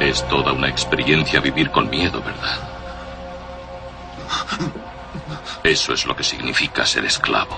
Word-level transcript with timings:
Es 0.00 0.26
toda 0.28 0.52
una 0.52 0.68
experiencia 0.68 1.40
vivir 1.40 1.70
con 1.70 1.88
miedo, 1.90 2.20
¿verdad? 2.20 2.68
Eso 5.64 5.94
es 5.94 6.06
lo 6.06 6.14
que 6.14 6.22
significa 6.22 6.86
ser 6.86 7.04
esclavo. 7.04 7.56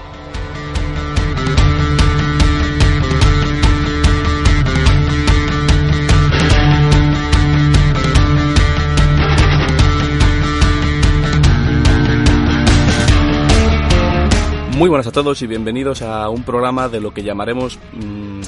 Muy 14.79 14.89
buenas 14.89 15.09
a 15.09 15.13
todos 15.13 15.43
y 15.43 15.49
bienvenidos 15.49 16.03
a 16.03 16.29
un 16.29 16.45
programa 16.45 16.89
de 16.89 17.01
lo 17.01 17.13
que 17.13 17.25
llamaremos 17.25 17.81
mmm, 17.95 18.43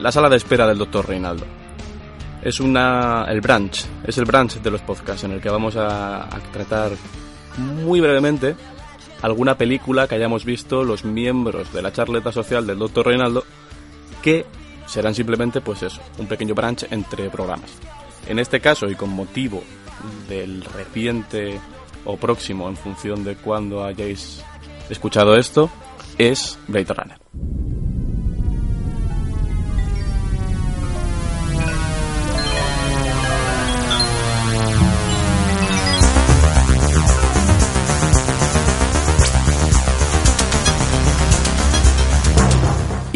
la 0.00 0.12
sala 0.12 0.28
de 0.28 0.36
espera 0.36 0.66
del 0.66 0.78
Dr. 0.78 1.08
Reinaldo. 1.08 1.44
Es 2.42 2.60
una 2.60 3.24
el 3.28 3.40
branch, 3.40 3.84
es 4.04 4.18
el 4.18 4.24
branch 4.24 4.56
de 4.56 4.70
los 4.70 4.80
podcasts 4.82 5.24
en 5.24 5.32
el 5.32 5.40
que 5.40 5.50
vamos 5.50 5.76
a, 5.76 6.28
tratar 6.52 6.92
muy 7.56 8.00
brevemente 8.00 8.54
alguna 9.22 9.58
película 9.58 10.06
que 10.06 10.14
hayamos 10.14 10.44
visto 10.44 10.84
los 10.84 11.04
miembros 11.04 11.72
de 11.72 11.82
la 11.82 11.92
charleta 11.92 12.30
social 12.30 12.66
del 12.66 12.78
Dr. 12.78 13.06
Reinaldo 13.06 13.44
que 14.22 14.46
serán 14.86 15.14
simplemente 15.14 15.60
pues 15.60 15.82
eso, 15.82 16.00
un 16.18 16.26
pequeño 16.26 16.54
branch 16.54 16.86
entre 16.90 17.28
programas. 17.28 17.70
En 18.28 18.38
este 18.38 18.60
caso 18.60 18.88
y 18.88 18.94
con 18.94 19.10
motivo 19.10 19.62
del 20.28 20.62
reciente 20.64 21.60
o 22.04 22.16
próximo 22.16 22.68
en 22.68 22.76
función 22.76 23.24
de 23.24 23.34
cuando 23.34 23.84
hayáis 23.84 24.44
escuchado 24.88 25.36
esto 25.36 25.68
es 26.16 26.58
Blade 26.68 26.94
Runner. 26.94 27.18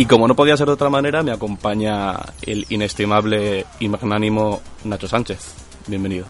Y 0.02 0.06
como 0.06 0.26
no 0.26 0.34
podía 0.34 0.56
ser 0.56 0.66
de 0.66 0.72
otra 0.72 0.90
manera, 0.90 1.22
me 1.22 1.30
acompaña 1.30 2.16
el 2.42 2.66
inestimable 2.70 3.64
y 3.78 3.88
magnánimo 3.88 4.60
Nacho 4.82 5.06
Sánchez. 5.06 5.38
Bienvenido. 5.86 6.26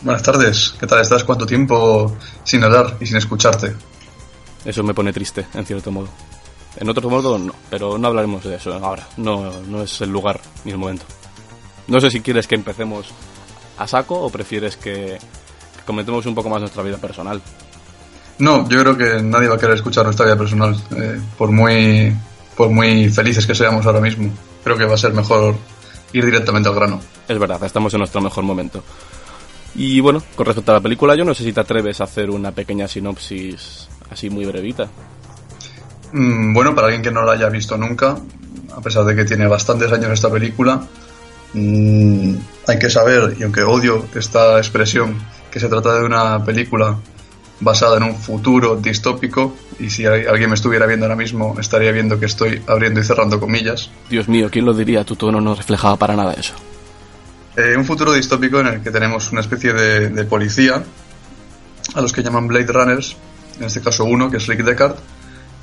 Buenas 0.00 0.22
tardes, 0.22 0.74
¿qué 0.80 0.86
tal 0.86 1.02
estás? 1.02 1.22
¿Cuánto 1.24 1.44
tiempo 1.44 2.16
sin 2.42 2.64
hablar 2.64 2.96
y 2.98 3.04
sin 3.04 3.18
escucharte? 3.18 3.74
Eso 4.64 4.82
me 4.82 4.94
pone 4.94 5.12
triste, 5.12 5.44
en 5.52 5.66
cierto 5.66 5.90
modo. 5.92 6.08
En 6.78 6.88
otro 6.88 7.10
modo, 7.10 7.38
no, 7.38 7.54
pero 7.68 7.98
no 7.98 8.08
hablaremos 8.08 8.44
de 8.44 8.54
eso 8.54 8.72
ahora. 8.72 9.06
No, 9.18 9.60
no 9.60 9.82
es 9.82 10.00
el 10.00 10.08
lugar 10.08 10.40
ni 10.64 10.72
el 10.72 10.78
momento. 10.78 11.04
No 11.86 12.00
sé 12.00 12.10
si 12.10 12.22
quieres 12.22 12.46
que 12.46 12.54
empecemos 12.54 13.08
a 13.76 13.86
saco 13.86 14.18
o 14.22 14.30
prefieres 14.30 14.78
que, 14.78 15.18
que 15.18 15.84
comentemos 15.84 16.24
un 16.24 16.34
poco 16.34 16.48
más 16.48 16.60
nuestra 16.60 16.82
vida 16.82 16.96
personal. 16.96 17.42
No, 18.38 18.66
yo 18.70 18.80
creo 18.80 18.96
que 18.96 19.22
nadie 19.22 19.48
va 19.48 19.56
a 19.56 19.58
querer 19.58 19.74
escuchar 19.74 20.04
nuestra 20.04 20.24
vida 20.24 20.38
personal, 20.38 20.74
eh, 20.96 21.20
por 21.36 21.52
muy 21.52 22.16
por 22.60 22.68
muy 22.68 23.08
felices 23.08 23.46
que 23.46 23.54
seamos 23.54 23.86
ahora 23.86 24.02
mismo. 24.02 24.30
Creo 24.62 24.76
que 24.76 24.84
va 24.84 24.92
a 24.92 24.98
ser 24.98 25.14
mejor 25.14 25.56
ir 26.12 26.26
directamente 26.26 26.68
al 26.68 26.74
grano. 26.74 27.00
Es 27.26 27.38
verdad, 27.38 27.64
estamos 27.64 27.94
en 27.94 28.00
nuestro 28.00 28.20
mejor 28.20 28.44
momento. 28.44 28.84
Y 29.76 29.98
bueno, 30.00 30.22
con 30.36 30.44
respecto 30.44 30.70
a 30.72 30.74
la 30.74 30.82
película, 30.82 31.14
yo 31.14 31.24
no 31.24 31.32
sé 31.32 31.42
si 31.42 31.54
te 31.54 31.60
atreves 31.60 32.02
a 32.02 32.04
hacer 32.04 32.28
una 32.28 32.52
pequeña 32.52 32.86
sinopsis 32.86 33.88
así 34.10 34.28
muy 34.28 34.44
brevita. 34.44 34.90
Mm, 36.12 36.52
bueno, 36.52 36.74
para 36.74 36.88
alguien 36.88 37.00
que 37.00 37.10
no 37.10 37.24
la 37.24 37.32
haya 37.32 37.48
visto 37.48 37.78
nunca, 37.78 38.18
a 38.76 38.80
pesar 38.82 39.06
de 39.06 39.16
que 39.16 39.24
tiene 39.24 39.46
bastantes 39.46 39.90
años 39.90 40.10
esta 40.10 40.30
película, 40.30 40.86
mmm, 41.54 42.34
hay 42.68 42.78
que 42.78 42.90
saber, 42.90 43.36
y 43.40 43.42
aunque 43.42 43.62
odio 43.62 44.04
esta 44.14 44.58
expresión, 44.58 45.16
que 45.50 45.58
se 45.58 45.70
trata 45.70 45.94
de 45.94 46.04
una 46.04 46.44
película 46.44 46.98
basada 47.60 47.98
en 47.98 48.04
un 48.04 48.16
futuro 48.16 48.76
distópico, 48.76 49.54
y 49.78 49.90
si 49.90 50.06
alguien 50.06 50.48
me 50.48 50.54
estuviera 50.54 50.86
viendo 50.86 51.06
ahora 51.06 51.16
mismo, 51.16 51.56
estaría 51.60 51.92
viendo 51.92 52.18
que 52.18 52.26
estoy 52.26 52.62
abriendo 52.66 53.00
y 53.00 53.04
cerrando 53.04 53.38
comillas. 53.38 53.90
Dios 54.08 54.28
mío, 54.28 54.48
¿quién 54.50 54.64
lo 54.64 54.74
diría? 54.74 55.04
Tu 55.04 55.16
tono 55.16 55.40
no 55.40 55.54
reflejaba 55.54 55.96
para 55.96 56.16
nada 56.16 56.32
eso. 56.34 56.54
Eh, 57.56 57.76
un 57.76 57.84
futuro 57.84 58.12
distópico 58.12 58.60
en 58.60 58.66
el 58.68 58.82
que 58.82 58.90
tenemos 58.90 59.30
una 59.32 59.40
especie 59.40 59.72
de, 59.72 60.08
de 60.08 60.24
policía, 60.24 60.82
a 61.94 62.00
los 62.00 62.12
que 62.12 62.22
llaman 62.22 62.46
Blade 62.46 62.72
Runners, 62.72 63.16
en 63.58 63.66
este 63.66 63.80
caso 63.80 64.04
uno, 64.04 64.30
que 64.30 64.38
es 64.38 64.46
Rick 64.46 64.62
Deckard, 64.62 64.96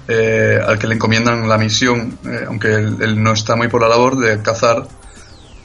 eh, 0.07 0.59
al 0.65 0.77
que 0.77 0.87
le 0.87 0.95
encomiendan 0.95 1.49
la 1.49 1.57
misión, 1.57 2.17
eh, 2.25 2.45
aunque 2.47 2.73
él, 2.73 2.97
él, 3.01 3.21
no 3.21 3.33
está 3.33 3.55
muy 3.55 3.67
por 3.67 3.81
la 3.81 3.89
labor, 3.89 4.17
de 4.17 4.41
cazar 4.41 4.87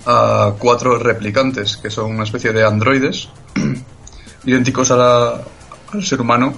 a 0.06 0.54
cuatro 0.59 0.98
replicantes, 0.98 1.76
que 1.76 1.91
son 1.91 2.10
una 2.10 2.25
especie 2.25 2.53
de 2.53 2.65
androides, 2.65 3.28
idénticos 4.44 4.91
a 4.91 4.97
la, 4.97 5.42
al 5.92 6.04
ser 6.04 6.20
humano, 6.20 6.54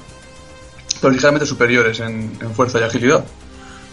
pero 1.01 1.13
ligeramente 1.13 1.47
superiores 1.47 2.01
en, 2.01 2.37
en, 2.41 2.55
fuerza 2.55 2.81
y 2.81 2.85
agilidad. 2.85 3.25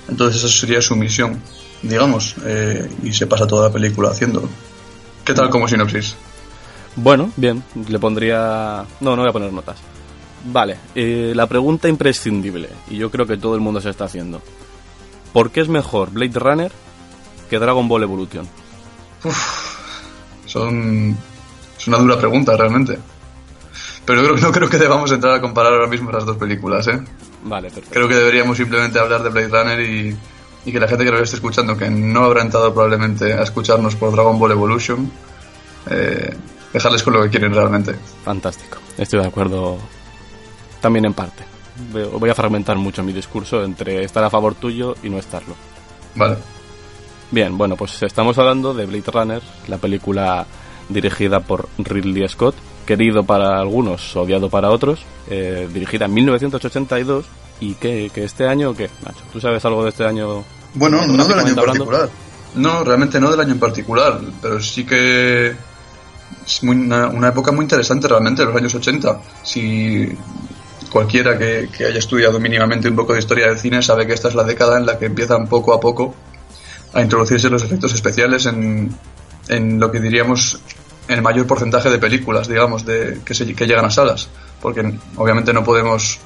Entonces 0.08 0.44
esa 0.44 0.60
sería 0.60 0.82
su 0.82 0.96
misión, 0.96 1.42
digamos, 1.82 2.36
eh, 2.46 2.90
y 3.04 3.14
se 3.14 3.28
pasa 3.28 3.48
toda 3.48 3.68
la 3.68 3.74
película 3.74 4.10
haciéndolo. 4.10 4.50
¿Qué 5.26 5.34
tal 5.34 5.50
como 5.50 5.68
sinopsis? 5.68 6.16
Bueno, 6.96 7.32
bien, 7.38 7.64
le 7.88 8.00
pondría... 8.00 8.86
No, 9.00 9.16
no 9.16 9.22
voy 9.22 9.30
a 9.30 9.34
poner 9.34 9.54
notas. 9.54 9.78
Vale, 10.46 10.78
eh, 10.96 11.34
la 11.36 11.48
pregunta 11.48 11.88
imprescindible, 11.88 12.70
y 12.90 12.98
yo 12.98 13.12
creo 13.12 13.28
que 13.28 13.38
todo 13.38 13.56
el 13.56 13.62
mundo 13.62 13.80
se 13.80 13.90
está 13.90 14.06
haciendo. 14.06 14.42
¿Por 15.34 15.52
qué 15.52 15.62
es 15.62 15.70
mejor 15.70 16.12
Blade 16.12 16.40
Runner 16.40 16.72
que 17.50 17.60
Dragon 17.60 17.88
Ball 17.88 18.04
Evolution? 18.04 18.48
Uf, 19.24 19.78
son... 20.46 21.16
Es 21.78 21.88
una 21.88 21.98
dura 21.98 22.18
pregunta, 22.18 22.58
realmente. 22.58 22.98
Pero 24.06 24.24
creo, 24.24 24.38
no 24.38 24.52
creo 24.52 24.70
que 24.70 24.78
debamos 24.78 25.12
entrar 25.12 25.36
a 25.36 25.42
comparar 25.42 25.74
ahora 25.74 25.88
mismo 25.88 26.12
las 26.12 26.26
dos 26.26 26.38
películas, 26.38 26.88
¿eh? 26.88 27.00
Vale, 27.44 27.70
perfecto. 27.70 27.92
Creo 27.92 28.08
que 28.08 28.16
deberíamos 28.16 28.58
simplemente 28.58 29.00
hablar 29.00 29.24
de 29.24 29.30
Blade 29.30 29.48
Runner 29.48 29.80
y, 29.80 30.18
y 30.66 30.72
que 30.72 30.80
la 30.80 30.88
gente 30.88 31.06
que 31.06 31.12
lo 31.12 31.20
esté 31.20 31.36
escuchando, 31.36 31.78
que 31.78 31.90
no 31.90 32.24
habrá 32.24 32.42
entrado 32.42 32.74
probablemente 32.74 33.34
a 33.34 33.44
escucharnos 33.44 33.96
por 33.96 34.12
Dragon 34.12 34.38
Ball 34.40 34.52
Evolution, 34.52 35.12
eh, 35.90 36.36
dejarles 36.74 37.04
con 37.04 37.14
lo 37.14 37.24
que 37.24 37.30
quieren 37.30 37.54
realmente. 37.54 37.96
Fantástico, 38.24 38.78
estoy 38.98 39.22
de 39.22 39.28
acuerdo 39.28 39.78
también 40.82 41.06
en 41.06 41.14
parte. 41.14 41.44
Voy 41.94 42.30
a 42.30 42.36
fragmentar 42.36 42.78
mucho 42.78 43.04
mi 43.04 43.14
discurso 43.14 43.64
entre 43.64 44.04
estar 44.04 44.24
a 44.24 44.30
favor 44.30 44.56
tuyo 44.56 44.96
y 45.04 45.10
no 45.10 45.18
estarlo. 45.18 45.56
Vale. 46.16 46.38
Bien, 47.32 47.58
bueno, 47.58 47.76
pues 47.78 48.04
estamos 48.04 48.38
hablando 48.38 48.74
de 48.74 48.86
Blade 48.86 49.12
Runner, 49.12 49.42
la 49.68 49.78
película 49.78 50.46
dirigida 50.90 51.40
por 51.40 51.70
Ridley 51.78 52.28
Scott, 52.28 52.56
querido 52.92 53.24
para 53.24 53.58
algunos, 53.58 54.18
odiado 54.18 54.50
para 54.50 54.70
otros, 54.70 55.00
eh, 55.30 55.70
dirigida 55.72 56.08
en 56.08 56.14
1982 56.14 57.26
y 57.62 57.76
que, 57.76 58.12
que, 58.14 58.26
este 58.26 58.46
año, 58.46 58.76
¿qué, 58.76 58.90
Nacho? 59.06 59.22
¿Tú 59.32 59.40
sabes 59.40 59.64
algo 59.64 59.82
de 59.86 59.92
este 59.92 60.06
año? 60.06 60.44
Bueno, 60.74 61.08
no 61.08 61.26
del 61.26 61.40
año 61.40 61.48
en 61.48 61.56
particular. 61.56 62.10
No, 62.56 62.84
realmente 62.84 63.18
no 63.22 63.32
del 63.32 63.40
año 63.40 63.54
en 63.54 63.60
particular, 63.60 64.20
pero 64.42 64.60
sí 64.60 64.84
que 64.84 65.56
es 66.46 66.64
muy, 66.64 66.76
una, 66.76 67.08
una, 67.08 67.30
época 67.30 67.54
muy 67.54 67.64
interesante 67.64 68.10
realmente, 68.10 68.44
los 68.44 68.54
años 68.58 68.76
80. 68.76 69.22
Si 69.42 70.10
cualquiera 70.92 71.38
que, 71.38 71.70
que, 71.72 71.86
haya 71.86 72.00
estudiado 72.00 72.42
mínimamente 72.42 72.90
un 72.90 72.98
poco 72.98 73.14
de 73.14 73.20
historia 73.20 73.48
del 73.48 73.58
cine 73.58 73.82
sabe 73.82 74.06
que 74.06 74.12
esta 74.12 74.28
es 74.28 74.36
la 74.36 74.44
década 74.44 74.78
en 74.78 74.86
la 74.86 75.00
que 75.00 75.06
empiezan 75.06 75.48
poco 75.48 75.74
a 75.74 75.80
poco 75.80 76.14
a 76.92 77.02
introducirse 77.02 77.50
los 77.50 77.64
efectos 77.64 77.94
especiales 77.94 78.48
en, 78.48 78.94
en 79.48 79.80
lo 79.80 79.90
que 79.90 80.02
diríamos 80.02 80.60
el 81.08 81.22
mayor 81.22 81.48
porcentaje 81.48 81.90
de 81.90 81.98
películas, 81.98 82.48
digamos, 82.48 82.86
de, 82.86 83.20
que, 83.26 83.34
se, 83.34 83.54
que 83.54 83.68
llegan 83.68 83.86
a 83.86 83.90
salas. 83.90 84.30
Porque 84.62 85.00
obviamente 85.16 85.54
no 85.54 85.64
podemos 85.64 86.20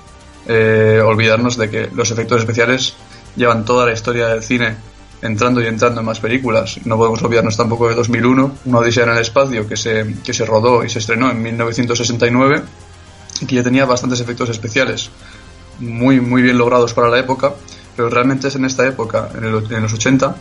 eh, 0.48 1.02
olvidarnos 1.04 1.58
de 1.58 1.70
que 1.70 1.90
los 1.94 2.12
efectos 2.12 2.40
especiales 2.40 2.96
llevan 3.36 3.66
toda 3.66 3.86
la 3.86 3.94
historia 3.94 4.28
del 4.28 4.44
cine 4.44 4.76
entrando 5.22 5.62
y 5.62 5.68
entrando 5.68 6.02
en 6.02 6.06
más 6.06 6.20
películas. 6.20 6.80
No 6.86 6.98
podemos 6.98 7.22
olvidarnos 7.24 7.58
tampoco 7.58 7.88
de 7.90 7.96
2001, 7.96 8.58
una 8.66 8.80
odisea 8.80 9.04
en 9.04 9.10
el 9.12 9.18
espacio 9.18 9.68
que 9.68 9.78
se, 9.78 10.16
que 10.24 10.34
se 10.34 10.46
rodó 10.46 10.84
y 10.84 10.90
se 10.90 11.00
estrenó 11.00 11.32
en 11.32 11.42
1969 11.42 12.64
y 13.42 13.46
que 13.46 13.56
ya 13.56 13.64
tenía 13.64 13.86
bastantes 13.86 14.20
efectos 14.20 14.50
especiales 14.50 15.10
muy, 15.80 16.22
muy 16.22 16.42
bien 16.42 16.58
logrados 16.58 16.94
para 16.94 17.10
la 17.10 17.20
época, 17.20 17.54
pero 17.96 18.10
realmente 18.10 18.48
es 18.48 18.56
en 18.56 18.66
esta 18.66 18.86
época, 18.88 19.30
en, 19.36 19.52
los 19.52 19.94
80, 19.94 20.36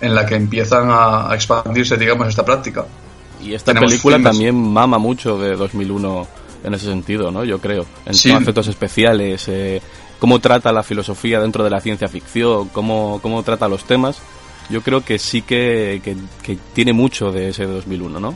en 0.00 0.14
la 0.14 0.26
que 0.26 0.34
empiezan 0.36 0.90
a, 0.90 1.30
a, 1.30 1.34
expandirse, 1.34 1.96
digamos, 1.96 2.28
esta 2.28 2.44
práctica. 2.44 2.84
Y 3.42 3.54
esta 3.54 3.72
Tenemos 3.72 3.90
película 3.90 4.16
filmes. 4.16 4.32
también 4.32 4.72
mama 4.72 4.98
mucho 4.98 5.38
de 5.38 5.56
2001 5.56 6.26
en 6.64 6.74
ese 6.74 6.86
sentido, 6.86 7.30
¿no? 7.30 7.44
Yo 7.44 7.58
creo. 7.60 7.84
En 8.06 8.14
Sí. 8.14 8.30
efectos 8.30 8.66
especiales, 8.68 9.44
eh, 9.48 9.80
cómo 10.18 10.38
trata 10.40 10.72
la 10.72 10.82
filosofía 10.82 11.40
dentro 11.40 11.62
de 11.62 11.70
la 11.70 11.80
ciencia 11.80 12.08
ficción, 12.08 12.68
cómo, 12.70 13.20
cómo 13.22 13.42
trata 13.42 13.68
los 13.68 13.84
temas. 13.84 14.18
Yo 14.70 14.80
creo 14.82 15.04
que 15.04 15.18
sí 15.18 15.42
que, 15.42 16.00
que, 16.02 16.16
que 16.42 16.58
tiene 16.74 16.92
mucho 16.92 17.30
de 17.30 17.50
ese 17.50 17.66
de 17.66 17.72
2001, 17.74 18.18
¿no? 18.18 18.34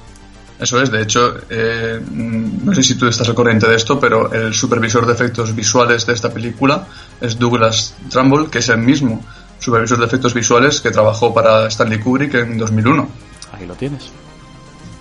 Eso 0.60 0.80
es, 0.82 0.90
de 0.92 1.02
hecho, 1.02 1.36
eh, 1.48 1.98
no 2.10 2.74
sé 2.74 2.82
si 2.82 2.94
tú 2.94 3.06
estás 3.08 3.26
al 3.30 3.34
corriente 3.34 3.66
de 3.66 3.74
esto, 3.76 3.98
pero 3.98 4.30
el 4.30 4.52
supervisor 4.52 5.06
de 5.06 5.14
efectos 5.14 5.56
visuales 5.56 6.04
de 6.04 6.12
esta 6.12 6.30
película 6.32 6.86
es 7.20 7.38
Douglas 7.38 7.94
Trumbull, 8.10 8.50
que 8.50 8.58
es 8.58 8.68
el 8.68 8.76
mismo 8.78 9.24
supervisor 9.58 9.98
de 9.98 10.04
efectos 10.04 10.34
visuales 10.34 10.82
que 10.82 10.90
trabajó 10.90 11.32
para 11.32 11.66
Stanley 11.68 11.98
Kubrick 12.00 12.34
en 12.34 12.58
2001. 12.58 13.08
Ahí 13.52 13.66
lo 13.66 13.74
tienes. 13.74 14.10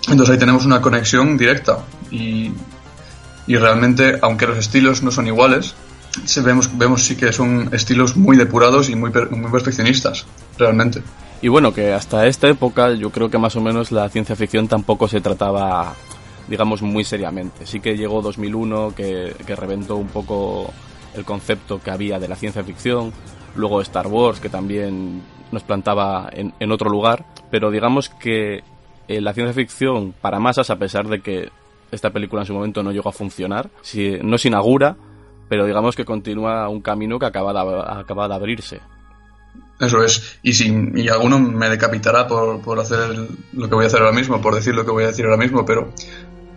Entonces 0.08 0.30
ahí 0.30 0.38
tenemos 0.38 0.64
una 0.64 0.80
conexión 0.80 1.36
directa 1.36 1.84
y, 2.10 2.52
y 3.46 3.56
realmente, 3.56 4.18
aunque 4.22 4.46
los 4.46 4.58
estilos 4.58 5.02
no 5.02 5.10
son 5.10 5.26
iguales, 5.26 5.74
vemos, 6.42 6.76
vemos 6.76 7.02
sí 7.02 7.16
que 7.16 7.32
son 7.32 7.68
estilos 7.72 8.16
muy 8.16 8.36
depurados 8.36 8.88
y 8.88 8.94
muy, 8.94 9.10
muy 9.10 9.50
perfeccionistas, 9.50 10.26
realmente. 10.58 11.02
Y 11.42 11.48
bueno, 11.48 11.72
que 11.72 11.92
hasta 11.92 12.26
esta 12.26 12.48
época 12.48 12.92
yo 12.92 13.10
creo 13.10 13.30
que 13.30 13.38
más 13.38 13.56
o 13.56 13.60
menos 13.60 13.92
la 13.92 14.08
ciencia 14.08 14.36
ficción 14.36 14.68
tampoco 14.68 15.08
se 15.08 15.20
trataba, 15.20 15.94
digamos, 16.48 16.82
muy 16.82 17.04
seriamente. 17.04 17.66
Sí 17.66 17.80
que 17.80 17.96
llegó 17.96 18.20
2001, 18.20 18.94
que, 18.94 19.34
que 19.46 19.56
reventó 19.56 19.96
un 19.96 20.08
poco 20.08 20.72
el 21.14 21.24
concepto 21.24 21.80
que 21.82 21.90
había 21.90 22.18
de 22.18 22.28
la 22.28 22.36
ciencia 22.36 22.62
ficción, 22.62 23.12
luego 23.56 23.80
Star 23.80 24.06
Wars, 24.06 24.38
que 24.38 24.48
también 24.48 25.22
nos 25.50 25.62
plantaba 25.62 26.28
en, 26.32 26.52
en 26.60 26.72
otro 26.72 26.90
lugar, 26.90 27.24
pero 27.50 27.70
digamos 27.70 28.08
que 28.08 28.62
eh, 29.10 29.20
la 29.20 29.34
ciencia 29.34 29.52
ficción 29.52 30.12
para 30.12 30.38
masas, 30.38 30.70
a 30.70 30.76
pesar 30.76 31.08
de 31.08 31.20
que 31.20 31.50
esta 31.90 32.10
película 32.10 32.42
en 32.42 32.46
su 32.46 32.54
momento 32.54 32.80
no 32.84 32.92
llegó 32.92 33.08
a 33.08 33.12
funcionar, 33.12 33.68
si, 33.82 34.18
no 34.22 34.38
se 34.38 34.46
inaugura, 34.46 34.96
pero 35.48 35.66
digamos 35.66 35.96
que 35.96 36.04
continúa 36.04 36.68
un 36.68 36.80
camino 36.80 37.18
que 37.18 37.26
acaba 37.26 37.52
de, 37.52 38.00
acaba 38.00 38.28
de 38.28 38.34
abrirse. 38.34 38.80
Eso 39.80 40.04
es. 40.04 40.38
Y, 40.44 41.02
y 41.02 41.08
alguno 41.08 41.40
me 41.40 41.68
decapitará 41.68 42.28
por, 42.28 42.60
por 42.60 42.78
hacer 42.78 43.26
lo 43.52 43.68
que 43.68 43.74
voy 43.74 43.84
a 43.84 43.88
hacer 43.88 43.98
ahora 43.98 44.12
mismo, 44.12 44.40
por 44.40 44.54
decir 44.54 44.76
lo 44.76 44.84
que 44.84 44.92
voy 44.92 45.02
a 45.02 45.08
decir 45.08 45.24
ahora 45.24 45.38
mismo, 45.38 45.64
pero 45.64 45.92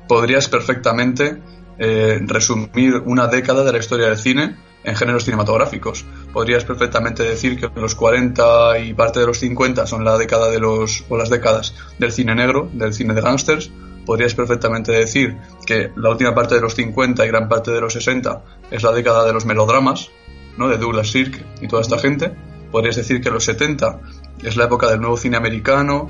podrías 0.08 0.48
perfectamente 0.48 1.42
eh, 1.80 2.20
resumir 2.22 3.02
una 3.06 3.26
década 3.26 3.64
de 3.64 3.72
la 3.72 3.80
historia 3.80 4.10
del 4.10 4.18
cine 4.20 4.56
en 4.84 4.96
géneros 4.96 5.26
cinematográficos. 5.26 6.06
Podrías 6.32 6.66
perfectamente 6.66 7.24
decir 7.24 7.60
que 7.60 7.70
los 7.80 7.96
40 7.96 8.80
y 8.80 8.94
parte 8.94 9.20
de 9.20 9.28
los 9.28 9.40
50 9.40 9.86
son 9.88 10.04
la 10.04 10.18
década 10.18 10.50
de 10.50 10.60
los 10.60 11.06
o 11.10 11.18
las 11.18 11.30
décadas 11.30 11.76
del 12.00 12.12
cine 12.12 12.36
negro, 12.36 12.70
del 12.74 12.94
cine 12.94 13.14
de 13.14 13.22
gángsters. 13.22 13.72
Podrías 14.06 14.36
perfectamente 14.36 14.92
decir 14.92 15.38
que 15.66 15.92
la 15.96 16.10
última 16.10 16.36
parte 16.36 16.56
de 16.56 16.62
los 16.62 16.76
50 16.76 17.26
y 17.26 17.28
gran 17.28 17.48
parte 17.48 17.72
de 17.72 17.80
los 17.80 17.94
60 17.94 18.44
es 18.72 18.84
la 18.84 18.92
década 18.92 19.26
de 19.26 19.34
los 19.34 19.46
melodramas, 19.46 20.10
¿no? 20.58 20.68
de 20.68 20.78
Douglas 20.78 21.10
Sirk 21.10 21.46
y 21.62 21.68
toda 21.68 21.82
esta 21.82 21.98
gente 21.98 22.34
podrías 22.74 22.96
decir 22.96 23.22
que 23.22 23.30
los 23.30 23.46
70 23.46 24.02
es 24.42 24.58
la 24.58 24.66
época 24.66 24.90
del 24.90 25.00
nuevo 25.00 25.16
cine 25.16 25.38
americano, 25.38 26.10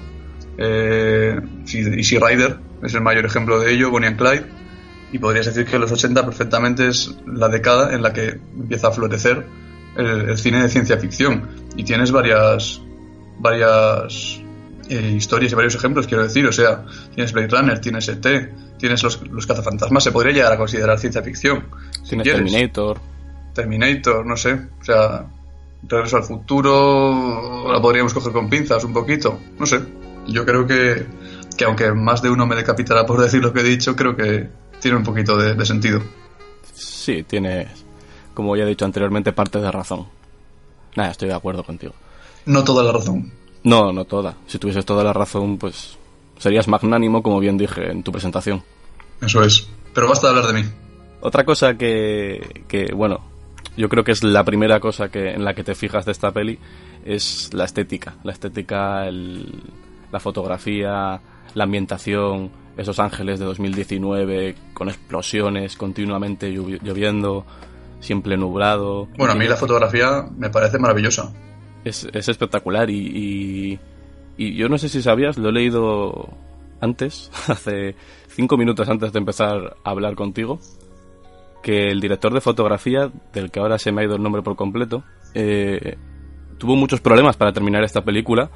eh, 0.57 1.37
Easy 1.67 2.17
Rider 2.17 2.57
es 2.81 2.93
el 2.93 3.01
mayor 3.01 3.25
ejemplo 3.25 3.59
de 3.59 3.73
ello, 3.73 3.91
Bonnie 3.91 4.07
and 4.07 4.17
Clyde, 4.17 4.45
y 5.13 5.19
podrías 5.19 5.45
decir 5.45 5.65
que 5.65 5.77
los 5.77 5.91
80 5.91 6.25
perfectamente 6.25 6.87
es 6.87 7.15
la 7.27 7.47
década 7.47 7.93
en 7.93 8.01
la 8.01 8.11
que 8.11 8.29
empieza 8.29 8.87
a 8.87 8.91
florecer 8.91 9.45
el, 9.95 10.35
cine 10.39 10.63
de 10.63 10.69
ciencia 10.69 10.97
ficción. 10.97 11.49
Y 11.77 11.83
tienes 11.83 12.11
varias, 12.11 12.81
varias 13.37 14.41
eh, 14.89 15.13
historias 15.15 15.51
y 15.51 15.55
varios 15.55 15.75
ejemplos, 15.75 16.07
quiero 16.07 16.23
decir, 16.23 16.47
o 16.47 16.51
sea, 16.51 16.83
tienes 17.13 17.31
Blade 17.31 17.47
Runner, 17.47 17.79
tienes 17.79 18.09
ET, 18.09 18.25
tienes 18.79 19.03
los, 19.03 19.21
los 19.29 19.45
cazafantasmas, 19.45 20.03
se 20.03 20.11
podría 20.11 20.33
llegar 20.33 20.51
a 20.51 20.57
considerar 20.57 20.97
ciencia 20.97 21.21
ficción. 21.21 21.65
tienes 22.09 22.27
Terminator. 22.27 22.99
Terminator, 23.53 24.25
no 24.25 24.35
sé, 24.35 24.53
o 24.81 24.83
sea, 24.83 25.27
Regreso 25.85 26.15
al 26.15 26.23
futuro 26.23 27.71
la 27.71 27.81
podríamos 27.81 28.13
coger 28.13 28.31
con 28.31 28.49
pinzas 28.49 28.83
un 28.85 28.93
poquito. 28.93 29.37
No 29.59 29.65
sé. 29.65 29.81
Yo 30.27 30.45
creo 30.45 30.65
que, 30.65 31.05
que 31.57 31.65
aunque 31.65 31.91
más 31.91 32.21
de 32.21 32.29
uno 32.29 32.45
me 32.45 32.55
decapitará 32.55 33.05
por 33.05 33.21
decir 33.21 33.41
lo 33.43 33.51
que 33.51 33.59
he 33.59 33.63
dicho, 33.63 33.93
creo 33.93 34.15
que 34.15 34.47
tiene 34.83 34.97
un 34.97 35.03
poquito 35.03 35.37
de, 35.37 35.65
sentido. 35.65 36.01
Sí, 36.73 37.23
tiene, 37.23 37.69
como 38.33 38.53
ya 38.57 38.65
he 38.65 38.67
dicho 38.67 38.83
anteriormente, 38.83 39.31
parte 39.31 39.59
de 39.59 39.71
razón. 39.71 40.07
Nada, 40.97 41.11
estoy 41.11 41.29
de 41.29 41.35
acuerdo 41.35 41.63
contigo. 41.63 41.93
No 42.45 42.65
toda 42.65 42.83
la 42.83 42.91
razón. 42.91 43.31
No, 43.63 43.93
no 43.93 44.03
toda. 44.03 44.35
Si 44.45 44.59
tuvieses 44.59 44.85
toda 44.85 45.05
la 45.05 45.13
razón, 45.13 45.57
pues 45.57 45.97
serías 46.37 46.67
magnánimo, 46.67 47.23
como 47.23 47.39
bien 47.39 47.57
dije 47.57 47.91
en 47.91 48.03
tu 48.03 48.11
presentación. 48.11 48.61
Eso 49.21 49.41
es. 49.41 49.69
Pero 49.93 50.09
basta 50.09 50.27
de 50.27 50.35
hablar 50.37 50.53
de 50.53 50.61
mí. 50.61 50.69
Otra 51.21 51.45
cosa 51.45 51.75
que, 51.75 52.65
que 52.67 52.93
bueno, 52.93 53.21
yo 53.77 53.87
creo 53.87 54.03
que 54.03 54.11
es 54.11 54.21
la 54.21 54.43
primera 54.43 54.81
cosa 54.81 55.07
que, 55.07 55.29
en 55.29 55.45
la 55.45 55.53
que 55.53 55.63
te 55.63 55.75
fijas 55.75 56.03
de 56.05 56.11
esta 56.11 56.31
peli, 56.31 56.59
es 57.05 57.53
la 57.53 57.63
estética. 57.63 58.15
La 58.25 58.33
estética, 58.33 59.09
la 59.09 60.19
fotografía, 60.19 61.21
la 61.53 61.63
ambientación, 61.63 62.51
esos 62.77 62.99
ángeles 62.99 63.39
de 63.39 63.45
2019 63.45 64.55
con 64.73 64.89
explosiones 64.89 65.77
continuamente 65.77 66.51
lloviendo, 66.51 67.45
siempre 67.99 68.37
nublado. 68.37 69.07
Bueno, 69.17 69.33
a 69.33 69.35
mí 69.35 69.47
la 69.47 69.55
fotografía 69.55 70.25
me 70.37 70.49
parece 70.49 70.79
maravillosa. 70.79 71.31
Es, 71.83 72.05
espectacular 72.05 72.89
y, 72.89 73.79
y, 74.37 74.55
yo 74.55 74.69
no 74.69 74.77
sé 74.77 74.89
si 74.89 75.01
sabías, 75.01 75.37
lo 75.37 75.49
he 75.49 75.51
leído 75.51 76.29
antes, 76.79 77.29
hace 77.47 77.95
cinco 78.27 78.57
minutos 78.57 78.89
antes 78.89 79.11
de 79.11 79.19
empezar 79.19 79.77
a 79.83 79.89
hablar 79.89 80.15
contigo, 80.15 80.59
que 81.61 81.91
el 81.91 82.01
director 82.01 82.33
de 82.33 82.41
fotografía, 82.41 83.11
del 83.33 83.51
que 83.51 83.59
ahora 83.59 83.77
se 83.77 83.91
me 83.91 84.01
ha 84.01 84.05
ido 84.05 84.15
el 84.15 84.23
nombre 84.23 84.41
por 84.41 84.55
completo, 84.55 85.03
eh, 85.33 85.97
tuvo 86.57 86.75
muchos 86.75 87.01
problemas 87.01 87.37
para 87.37 87.53
terminar 87.53 87.83
esta 87.83 88.03
película 88.03 88.49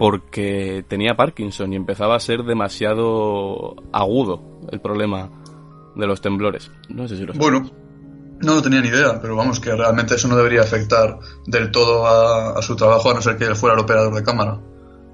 porque 0.00 0.82
tenía 0.88 1.14
Parkinson 1.14 1.74
y 1.74 1.76
empezaba 1.76 2.16
a 2.16 2.20
ser 2.20 2.44
demasiado 2.44 3.76
agudo 3.92 4.42
el 4.72 4.80
problema 4.80 5.30
de 5.94 6.06
los 6.06 6.22
temblores. 6.22 6.70
No 6.88 7.06
sé 7.06 7.18
si 7.18 7.26
lo 7.26 7.34
Bueno, 7.34 7.70
no 8.40 8.54
lo 8.54 8.62
tenía 8.62 8.80
ni 8.80 8.88
idea, 8.88 9.20
pero 9.20 9.36
vamos, 9.36 9.60
que 9.60 9.76
realmente 9.76 10.14
eso 10.14 10.26
no 10.26 10.36
debería 10.36 10.62
afectar 10.62 11.18
del 11.46 11.70
todo 11.70 12.06
a, 12.06 12.62
su 12.62 12.76
trabajo, 12.76 13.10
a 13.10 13.14
no 13.14 13.20
ser 13.20 13.36
que 13.36 13.44
él 13.44 13.54
fuera 13.54 13.74
el 13.74 13.82
operador 13.82 14.14
de 14.14 14.22
cámara. 14.22 14.58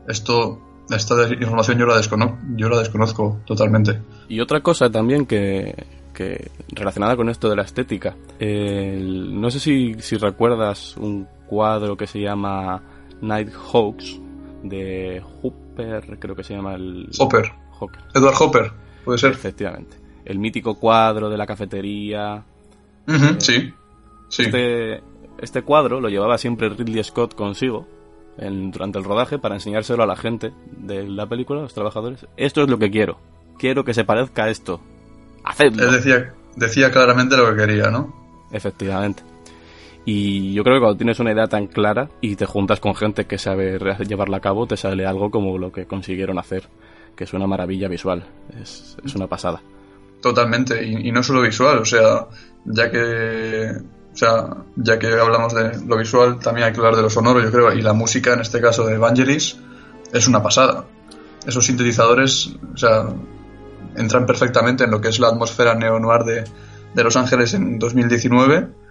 Esto, 0.06 0.60
esta 0.88 1.34
información 1.34 1.78
yo 1.78 1.86
la, 1.86 1.96
desconozco, 1.96 2.38
yo 2.56 2.68
la 2.68 2.78
desconozco 2.78 3.40
totalmente. 3.44 4.00
Y 4.28 4.38
otra 4.38 4.60
cosa 4.60 4.88
también 4.88 5.26
que, 5.26 5.74
que 6.14 6.52
relacionada 6.68 7.16
con 7.16 7.28
esto 7.28 7.50
de 7.50 7.56
la 7.56 7.62
estética. 7.62 8.14
no 8.38 9.50
sé 9.50 9.58
si, 9.58 9.94
si 9.98 10.16
recuerdas 10.16 10.96
un 10.96 11.26
cuadro 11.48 11.96
que 11.96 12.06
se 12.06 12.20
llama 12.20 12.80
Night 13.20 13.50
Hawks 13.52 14.20
de 14.68 15.22
Hopper, 15.42 16.18
creo 16.18 16.34
que 16.36 16.44
se 16.44 16.54
llama 16.54 16.74
el... 16.74 17.08
Hopper. 17.18 17.52
Edward 18.14 18.34
Hopper, 18.40 18.72
puede 19.04 19.18
ser. 19.18 19.32
Efectivamente. 19.32 19.96
El 20.24 20.38
mítico 20.38 20.74
cuadro 20.76 21.28
de 21.28 21.36
la 21.36 21.46
cafetería. 21.46 22.42
Eh, 23.06 23.36
sí, 23.38 23.72
sí. 24.28 24.42
Este, 24.44 25.02
este 25.38 25.62
cuadro 25.62 26.00
lo 26.00 26.08
llevaba 26.08 26.38
siempre 26.38 26.68
Ridley 26.68 27.04
Scott 27.04 27.34
consigo 27.34 27.86
durante 28.38 28.98
el 28.98 29.04
rodaje 29.04 29.38
para 29.38 29.54
enseñárselo 29.54 30.02
a 30.02 30.06
la 30.06 30.16
gente 30.16 30.52
de 30.76 31.08
la 31.08 31.26
película, 31.26 31.60
a 31.60 31.62
los 31.62 31.74
trabajadores. 31.74 32.26
Esto 32.36 32.62
es 32.62 32.69
lo 32.69 32.79
que 32.79 32.91
quiero. 32.91 33.19
Quiero 33.58 33.84
que 33.84 33.94
se 33.94 34.05
parezca 34.05 34.44
a 34.44 34.50
esto. 34.50 34.81
Hacedlo. 35.44 35.91
decía, 35.91 36.34
decía 36.56 36.91
claramente 36.91 37.36
lo 37.36 37.48
que 37.50 37.56
quería, 37.56 37.91
¿no? 37.91 38.14
Efectivamente. 38.52 39.22
Y 40.08 40.53
yo 40.53 40.63
creo 40.63 40.77
que 40.77 40.81
cuando 40.81 40.96
tienes 40.96 41.19
una 41.19 41.32
idea 41.32 41.48
tan 41.48 41.67
clara 41.67 42.08
y 42.20 42.36
te 42.36 42.46
juntas 42.46 42.79
con 42.79 42.94
gente 42.94 43.27
que 43.27 43.39
sabe 43.39 43.77
llevarla 44.06 44.36
a 44.36 44.41
cabo, 44.41 44.65
te 44.65 44.77
sale 44.77 45.05
algo 45.05 45.32
como 45.32 45.58
lo 45.58 45.72
que 45.72 45.86
consiguieron 45.86 46.39
hacer, 46.39 46.69
que 47.17 47.25
es 47.25 47.32
una 47.32 47.48
maravilla 47.48 47.89
visual, 47.89 48.25
es, 48.63 48.96
una 49.17 49.27
pasada. 49.27 49.60
Totalmente, 50.22 50.86
y, 50.86 51.10
no 51.10 51.25
solo 51.25 51.43
visual, 51.43 51.79
o 51.79 51.84
sea, 51.84 52.29
ya 52.65 52.89
que, 52.89 53.72
o 54.13 54.17
sea, 54.17 54.48
ya 54.77 54.96
que 54.96 55.08
hablamos 55.08 55.53
de 55.53 55.84
lo 55.84 55.98
visual, 55.98 56.39
también 56.39 56.69
hay 56.69 56.72
que 56.72 56.79
hablar 56.79 56.94
de 56.94 57.03
lo 57.03 57.10
sonoro, 57.10 57.43
yo 57.43 57.51
creo, 57.51 57.72
y 57.72 57.82
la 57.82 57.93
música, 57.93 58.32
en 58.32 58.41
este 58.41 58.60
caso 58.60 58.86
de 58.86 58.94
Evangelis, 58.94 59.58
es 60.13 60.29
una 60.29 60.41
pasada. 60.41 60.84
Esos 61.44 61.67
sintetizadores, 61.67 62.55
o 62.72 62.77
sea, 62.77 63.08
entran 63.96 64.25
perfectamente 64.25 64.84
en 64.84 64.93
lo 64.93 65.01
que 65.01 65.08
es 65.08 65.19
la 65.19 65.29
atmósfera 65.29 65.75
neo-noir 65.75 66.22
de, 66.22 66.44
de 66.94 67.05
Los 67.05 67.17
Ángeles 67.17 67.55
en 67.55 67.81
2019 67.81 68.85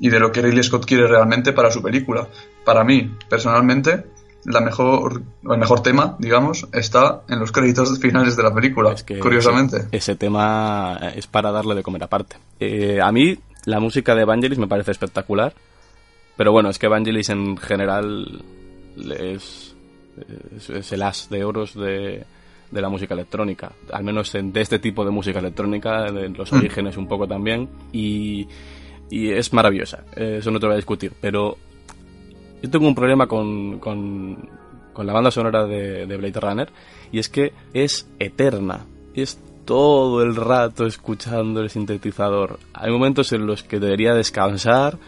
y 0.00 0.08
de 0.10 0.20
lo 0.20 0.32
que 0.32 0.42
Ridley 0.42 0.62
Scott 0.62 0.86
quiere 0.86 1.06
realmente 1.06 1.52
para 1.52 1.70
su 1.70 1.82
película. 1.82 2.28
Para 2.64 2.84
mí, 2.84 3.10
personalmente, 3.28 4.04
la 4.44 4.60
mejor, 4.60 5.22
el 5.42 5.58
mejor 5.58 5.82
tema, 5.82 6.16
digamos, 6.18 6.66
está 6.72 7.22
en 7.28 7.38
los 7.40 7.52
créditos 7.52 7.98
finales 7.98 8.36
de 8.36 8.42
la 8.42 8.54
película, 8.54 8.94
curiosamente. 9.20 9.88
Ese, 9.92 10.16
tema 10.16 10.98
es 11.14 11.26
para 11.26 11.50
darle 11.50 11.74
de 11.74 11.82
comer 11.82 12.04
aparte. 12.04 12.36
Eh, 12.60 13.00
a 13.02 13.10
mí, 13.12 13.38
la 13.64 13.80
música 13.80 14.14
de 14.14 14.22
Evangelis 14.22 14.58
me 14.58 14.68
parece 14.68 14.92
espectacular, 14.92 15.54
pero 16.36 16.52
bueno, 16.52 16.70
es 16.70 16.78
que 16.78 16.86
Evangelis 16.86 17.28
en 17.30 17.56
general 17.56 18.42
es, 18.96 19.74
es 20.68 20.92
el 20.92 21.02
as 21.02 21.28
de 21.28 21.44
oros 21.44 21.74
de, 21.74 22.24
de 22.70 22.82
la 22.82 22.88
música 22.88 23.14
electrónica, 23.14 23.72
al 23.92 24.04
menos 24.04 24.32
de 24.32 24.60
este 24.60 24.78
tipo 24.78 25.04
de 25.04 25.10
música 25.10 25.40
electrónica, 25.40 26.10
de 26.12 26.28
los 26.28 26.52
mm. 26.52 26.56
orígenes 26.56 26.96
un 26.96 27.08
poco 27.08 27.26
también, 27.26 27.68
y, 27.92 28.46
y 29.10 29.30
es 29.30 29.52
maravillosa, 29.52 30.04
eso 30.14 30.50
no 30.50 30.60
te 30.60 30.66
voy 30.66 30.74
a 30.74 30.76
discutir, 30.76 31.12
pero 31.20 31.56
yo 32.62 32.70
tengo 32.70 32.86
un 32.86 32.94
problema 32.94 33.26
con, 33.26 33.78
con, 33.78 34.48
con 34.92 35.06
la 35.06 35.12
banda 35.12 35.30
sonora 35.30 35.64
de, 35.64 36.06
de, 36.06 36.16
Blade 36.16 36.40
Runner, 36.40 36.68
y 37.12 37.18
es 37.18 37.28
que 37.28 37.52
es 37.72 38.08
eterna, 38.18 38.86
es 39.14 39.40
todo 39.64 40.22
el 40.22 40.34
rato 40.34 40.86
escuchando 40.86 41.60
el 41.60 41.68
sintetizador. 41.68 42.58
Hay 42.72 42.90
momentos 42.90 43.32
en 43.32 43.46
los 43.46 43.62
que 43.62 43.78
debería 43.78 44.14
descansar, 44.14 44.98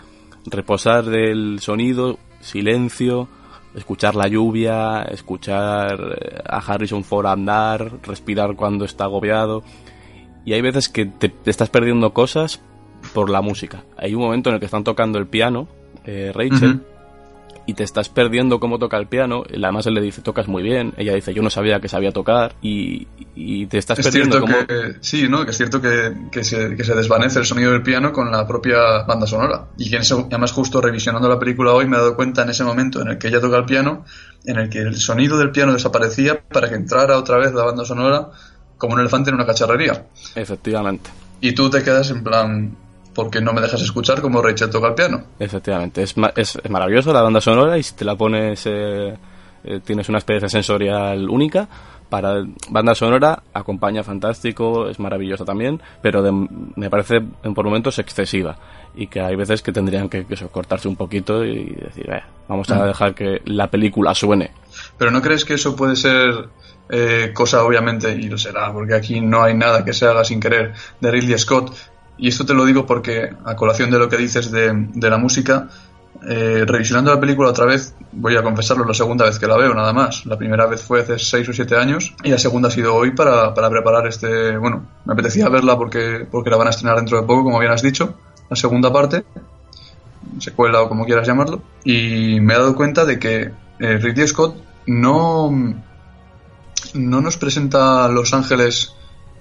reposar 0.45 1.05
del 1.07 1.61
sonido, 1.61 2.19
silencio, 2.41 3.29
escuchar 3.75 4.15
la 4.15 4.29
lluvia, 4.29 5.03
escuchar 5.03 6.19
eh, 6.21 6.43
a 6.47 6.59
Harrison 6.59 7.05
Ford 7.05 7.27
andar, 7.27 8.01
respirar 8.03 8.57
cuando 8.57 8.85
está 8.85 9.05
agobiado. 9.05 9.63
Y 10.45 10.55
hay 10.55 10.61
veces 10.61 10.89
que 10.89 11.07
te, 11.07 11.33
estás 11.47 11.71
perdiendo 11.71 12.13
cosas 12.13 12.61
por 13.13 13.31
la 13.31 13.41
música. 13.41 13.85
Hay 13.97 14.15
un 14.15 14.23
momento 14.23 14.51
en 14.51 14.55
el 14.55 14.61
que 14.61 14.67
están 14.67 14.85
tocando 14.85 15.19
el 15.19 15.27
piano, 15.27 15.69
eh, 16.05 16.33
Rachel, 16.35 16.81
y 17.67 17.75
te 17.75 17.85
estás 17.85 18.09
perdiendo 18.09 18.59
cómo 18.59 18.79
toca 18.79 18.97
el 18.97 19.07
piano. 19.07 19.45
Además 19.49 19.87
él 19.87 19.95
le 19.95 20.01
dice, 20.01 20.23
tocas 20.23 20.49
muy 20.49 20.63
bien. 20.63 20.93
Ella 20.97 21.15
dice, 21.15 21.33
yo 21.33 21.43
no 21.43 21.51
sabía 21.51 21.81
que 21.81 21.89
sabía 21.89 22.11
tocar. 22.11 22.55
Y, 22.63 23.07
te 23.67 23.79
estás 23.79 24.01
perdiendo 24.01 24.45
cierto 24.45 24.67
que, 24.67 24.97
Sí, 25.01 25.29
¿no? 25.29 25.45
Que 25.45 25.53
es 25.53 25.57
cierto 25.57 25.81
que, 25.81 26.13
que, 26.33 26.43
se, 26.43 26.75
que, 26.77 26.85
se, 26.85 26.95
desvanece 26.95 27.39
el 27.39 27.47
sonido 27.47 27.71
del 27.73 27.83
piano 27.83 28.13
con 28.13 28.31
la 28.31 28.47
propia 28.47 29.05
banda 29.07 29.27
sonora. 29.27 29.67
Y 29.79 29.91
que 29.91 29.99
además 29.99 30.53
justo 30.53 30.81
revisionando 30.81 31.29
la 31.29 31.39
película 31.39 31.73
hoy 31.73 31.87
me 31.87 31.97
he 31.97 32.01
dado 32.01 32.17
cuenta 32.17 32.43
en 32.43 32.51
ese 32.51 32.65
momento 32.65 33.01
en 33.03 33.09
el 33.09 33.19
que 33.19 33.29
ella 33.29 33.41
toca 33.41 33.59
el 33.59 33.65
piano, 33.67 34.05
en 34.45 34.59
el 34.59 34.69
que 34.69 34.81
el 34.81 34.97
sonido 34.97 35.39
del 35.39 35.53
piano 35.53 35.73
desaparecía 35.73 36.41
para 36.41 36.69
que 36.69 36.75
entrara 36.75 37.19
otra 37.19 37.39
vez 37.39 37.53
la 37.53 37.65
banda 37.65 37.85
sonora 37.85 38.31
como 38.79 38.95
un 38.95 39.01
elefante 39.01 39.31
en 39.31 39.37
una 39.37 39.47
cacharrería. 39.47 40.07
Efectivamente. 40.35 41.11
Y 41.41 41.53
tú 41.53 41.71
te 41.71 41.83
quedas 41.83 42.11
en 42.11 42.25
plan, 42.25 42.77
porque 43.15 43.41
no 43.41 43.53
me 43.53 43.61
dejas 43.61 43.83
escuchar 43.83 44.21
como 44.21 44.43
Rachel 44.43 44.71
toca 44.71 44.89
el 44.89 44.95
piano. 44.95 45.23
Efectivamente, 45.39 46.03
es, 46.03 46.15
es, 46.37 46.59
es 46.63 46.71
maravilloso 46.71 47.13
la 47.13 47.23
banda 47.23 47.41
sonora 47.41 47.77
y 47.79 47.83
si 47.83 47.95
te 47.95 48.05
la 48.05 48.17
pones, 48.17 48.63
eh, 48.67 49.15
eh, 49.65 49.81
tienes 49.85 50.09
una 50.09 50.19
experiencia 50.19 50.49
sensorial 50.49 51.29
única. 51.29 51.69
Para 52.09 52.45
banda 52.71 52.93
sonora 52.97 53.41
acompaña 53.55 54.03
fantástico, 54.03 54.89
es 54.89 54.99
maravillosa 54.99 55.45
también, 55.45 55.81
pero 56.03 56.25
me 56.75 56.91
parece 56.91 57.21
por 57.21 57.65
momentos 57.65 58.01
excesiva 58.01 58.57
y 58.97 59.07
que 59.07 59.21
hay 59.21 59.37
veces 59.37 59.63
que 59.63 59.71
tendrían 59.71 60.09
que, 60.09 60.27
cortarse 60.51 60.89
un 60.89 60.97
poquito 60.97 61.45
y 61.45 61.67
decir, 61.67 62.11
eh, 62.11 62.25
vamos 62.49 62.69
a 62.71 62.81
mm. 62.83 62.87
dejar 62.89 63.15
que 63.15 63.43
la 63.45 63.71
película 63.71 64.13
suene. 64.13 64.51
Pero 64.99 65.13
¿no 65.13 65.23
crees 65.23 65.45
que 65.45 65.55
eso 65.55 65.77
puede 65.77 65.95
ser 65.95 66.49
cosa 67.33 67.63
obviamente, 67.63 68.13
y 68.13 68.23
lo 68.23 68.37
será, 68.37 68.73
porque 68.73 68.95
aquí 68.95 69.21
no 69.21 69.45
hay 69.45 69.55
nada 69.55 69.85
que 69.85 69.93
se 69.93 70.07
haga 70.07 70.25
sin 70.25 70.41
querer, 70.41 70.75
de 71.01 71.11
Ridley 71.13 71.39
Scott, 71.39 71.73
y 72.21 72.29
esto 72.29 72.45
te 72.45 72.53
lo 72.53 72.67
digo 72.67 72.85
porque, 72.85 73.31
a 73.45 73.57
colación 73.57 73.91
de 73.91 73.99
lo 73.99 74.09
que 74.09 74.19
dices 74.19 74.51
de, 74.51 75.11
la 75.11 75.17
música, 75.17 75.69
eh, 76.29 76.65
revisionando 76.67 77.15
la 77.15 77.19
película 77.19 77.49
otra 77.49 77.65
vez, 77.65 77.95
voy 78.13 78.37
a 78.37 78.43
confesarlo, 78.43 78.85
la 78.85 78.93
segunda 78.93 79.25
vez 79.25 79.39
que 79.39 79.47
la 79.47 79.57
veo, 79.57 79.73
nada 79.73 79.95
más. 79.95 80.27
La 80.27 80.37
primera 80.37 80.67
vez 80.67 80.83
fue 80.83 81.01
hace 81.01 81.19
6 81.19 81.49
o 81.49 81.53
7 81.55 81.77
años 81.77 82.15
y 82.23 82.29
la 82.29 82.39
segunda 82.39 82.69
ha 82.69 82.71
sido 82.71 82.95
hoy 82.95 83.13
para, 83.13 83.55
preparar 83.55 84.07
este. 84.07 84.59
Bueno, 84.59 84.87
me 85.07 85.15
apetecía 85.15 85.49
verla 85.49 85.79
porque, 85.79 86.27
porque 86.31 86.51
la 86.51 86.59
van 86.59 86.67
a 86.67 86.71
estrenar 86.71 86.97
dentro 86.97 87.19
de 87.19 87.27
poco, 87.27 87.45
como 87.45 87.59
bien 87.59 87.73
has 87.73 87.83
dicho, 87.83 88.15
la 88.51 88.57
segunda 88.57 88.93
parte, 88.93 89.25
secuela 90.41 90.83
o 90.83 90.89
como 90.91 91.07
quieras 91.07 91.27
llamarlo. 91.27 91.63
Y 91.85 92.39
me 92.41 92.53
he 92.53 92.59
dado 92.59 92.77
cuenta 92.77 93.07
de 93.07 93.19
que 93.19 93.51
eh, 93.79 93.99
Ridley 93.99 94.29
Scott 94.29 94.57
no, 94.87 95.51
no 96.93 97.21
nos 97.23 97.37
presenta 97.39 98.09
Los 98.09 98.35
Ángeles 98.35 98.95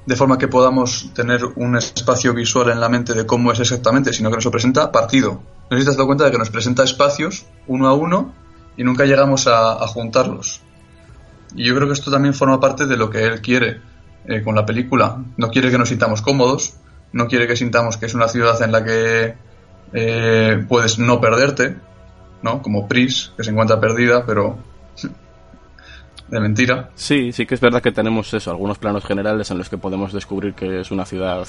de 0.10 0.16
forma 0.16 0.39
que 0.39 0.48
podamos 0.48 1.12
tener 1.13 1.46
un 1.56 1.78
espacio 1.78 2.34
visual 2.34 2.72
en 2.72 2.80
la 2.80 2.89
mente 2.89 3.13
de 3.13 3.28
cómo 3.28 3.51
es 3.51 3.60
exactamente, 3.60 4.12
sino 4.12 4.32
que 4.32 4.38
nos 4.38 4.46
lo 4.46 4.50
presenta 4.50 4.92
partido. 4.92 5.44
No 5.70 5.78
sé 5.78 5.82
si 5.82 5.86
te 5.86 5.92
has 5.92 5.98
dado 5.98 6.08
cuenta 6.08 6.25
de 6.25 6.32
que 6.32 6.39
nos 6.39 6.50
presenta 6.50 6.84
espacios 6.84 7.46
uno 7.68 7.88
a 7.88 7.94
uno 7.94 8.34
y 8.75 8.84
nunca 8.84 9.06
llegamos 9.06 9.46
a, 9.46 9.75
juntarlos. 9.86 10.62
Y 11.56 11.63
yo 11.63 11.75
creo 11.75 11.86
que 11.86 11.94
esto 11.94 12.10
también 12.10 12.34
forma 12.34 12.60
parte 12.60 12.88
de 12.88 12.98
lo 12.98 13.12
que 13.12 13.24
él 13.24 13.39
quiere 13.39 13.82
eh, 14.25 14.42
con 14.42 14.56
la 14.56 14.66
película. 14.66 15.24
No 15.38 15.51
quiere 15.51 15.70
que 15.70 15.78
nos 15.78 15.89
sintamos 15.89 16.24
cómodos, 16.24 16.74
no 17.13 17.28
quiere 17.28 17.46
que 17.46 17.56
sintamos 17.56 17.98
que 17.98 18.08
es 18.08 18.16
una 18.16 18.28
ciudad 18.28 18.60
en 18.63 18.72
la 18.72 18.84
que 18.84 19.36
eh, 19.94 20.66
puedes 20.68 20.98
no 20.98 21.22
perderte, 21.22 21.78
¿no? 22.42 22.63
Como 22.63 22.88
Pris, 22.88 23.32
que 23.38 23.44
se 23.44 23.51
encuentra 23.51 23.80
perdida, 23.80 24.25
pero 24.25 24.58
de 26.30 26.40
mentira. 26.40 26.90
Sí, 26.96 27.32
sí 27.32 27.46
que 27.46 27.56
es 27.56 27.62
verdad 27.62 27.82
que 27.82 27.92
tenemos 27.92 28.34
eso, 28.34 28.52
algunos 28.52 28.78
planos 28.78 29.04
generales 29.06 29.50
en 29.52 29.58
los 29.58 29.70
que 29.70 29.78
podemos 29.78 30.14
descubrir 30.14 30.54
que 30.54 30.82
es 30.82 30.92
una 30.92 31.06
ciudad 31.06 31.48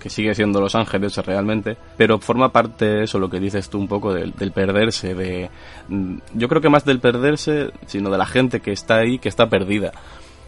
que 0.00 0.10
sigue 0.10 0.34
siendo 0.34 0.60
Los 0.60 0.74
Ángeles 0.74 1.16
realmente, 1.18 1.76
pero 1.96 2.18
forma 2.18 2.52
parte 2.52 3.02
eso, 3.02 3.18
lo 3.18 3.28
que 3.28 3.40
dices 3.40 3.68
tú 3.68 3.78
un 3.78 3.88
poco 3.88 4.14
del, 4.14 4.32
perderse, 4.52 5.14
de 5.14 5.50
mm, 5.88 6.18
yo 6.34 6.48
creo 6.48 6.60
que 6.60 6.68
más 6.68 6.84
del 6.84 7.00
perderse, 7.00 7.70
sino 7.86 8.10
de 8.10 8.18
la 8.18 8.26
gente 8.26 8.60
que 8.60 8.72
está 8.72 8.96
ahí, 8.96 9.18
que 9.18 9.28
está 9.28 9.48
perdida, 9.48 9.92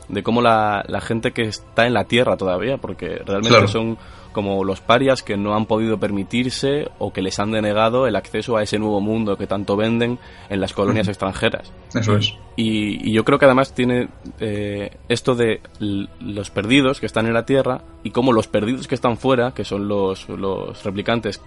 de 0.09 0.23
cómo 0.23 0.43
la, 0.43 0.85
la 0.87 1.01
gente 1.01 1.33
que 1.33 1.43
está 1.43 1.87
en 1.87 1.95
la 1.95 2.05
tierra 2.05 2.37
todavía, 2.37 2.77
porque 2.77 3.21
realmente 3.27 3.69
son 3.69 3.99
como 4.39 4.63
los 4.63 4.81
parias 4.81 5.25
que 5.25 5.37
no 5.37 5.57
han 5.57 5.67
podido 5.67 5.99
permitirse 5.99 6.89
o 7.01 7.13
que 7.13 7.23
les 7.23 7.41
han 7.41 7.51
denegado 7.51 8.07
el 8.07 8.15
acceso 8.15 8.57
a 8.57 8.63
ese 8.63 8.79
nuevo 8.79 9.01
mundo 9.01 9.37
que 9.37 9.49
tanto 9.49 9.77
venden 9.77 10.21
en 10.49 10.61
las 10.61 10.73
colonias 10.75 11.09
extranjeras. 11.09 11.73
Eso 11.93 12.17
es. 12.17 12.37
Y, 12.55 13.11
yo 13.11 13.25
creo 13.25 13.41
que 13.41 13.47
además 13.47 13.75
tiene 13.75 14.07
eh, 14.39 14.97
esto 15.09 15.35
de 15.35 15.61
los 15.81 16.51
perdidos 16.51 17.01
que 17.01 17.07
están 17.07 17.27
en 17.27 17.35
la 17.35 17.47
Tierra 17.47 17.81
y 18.05 18.13
como 18.13 18.33
los 18.33 18.47
perdidos 18.47 18.87
que 18.87 18.95
están 18.95 19.17
fuera, 19.17 19.51
que 19.51 19.65
son 19.65 19.89
los, 19.89 20.29
los 20.29 20.85
replicantes 20.85 21.41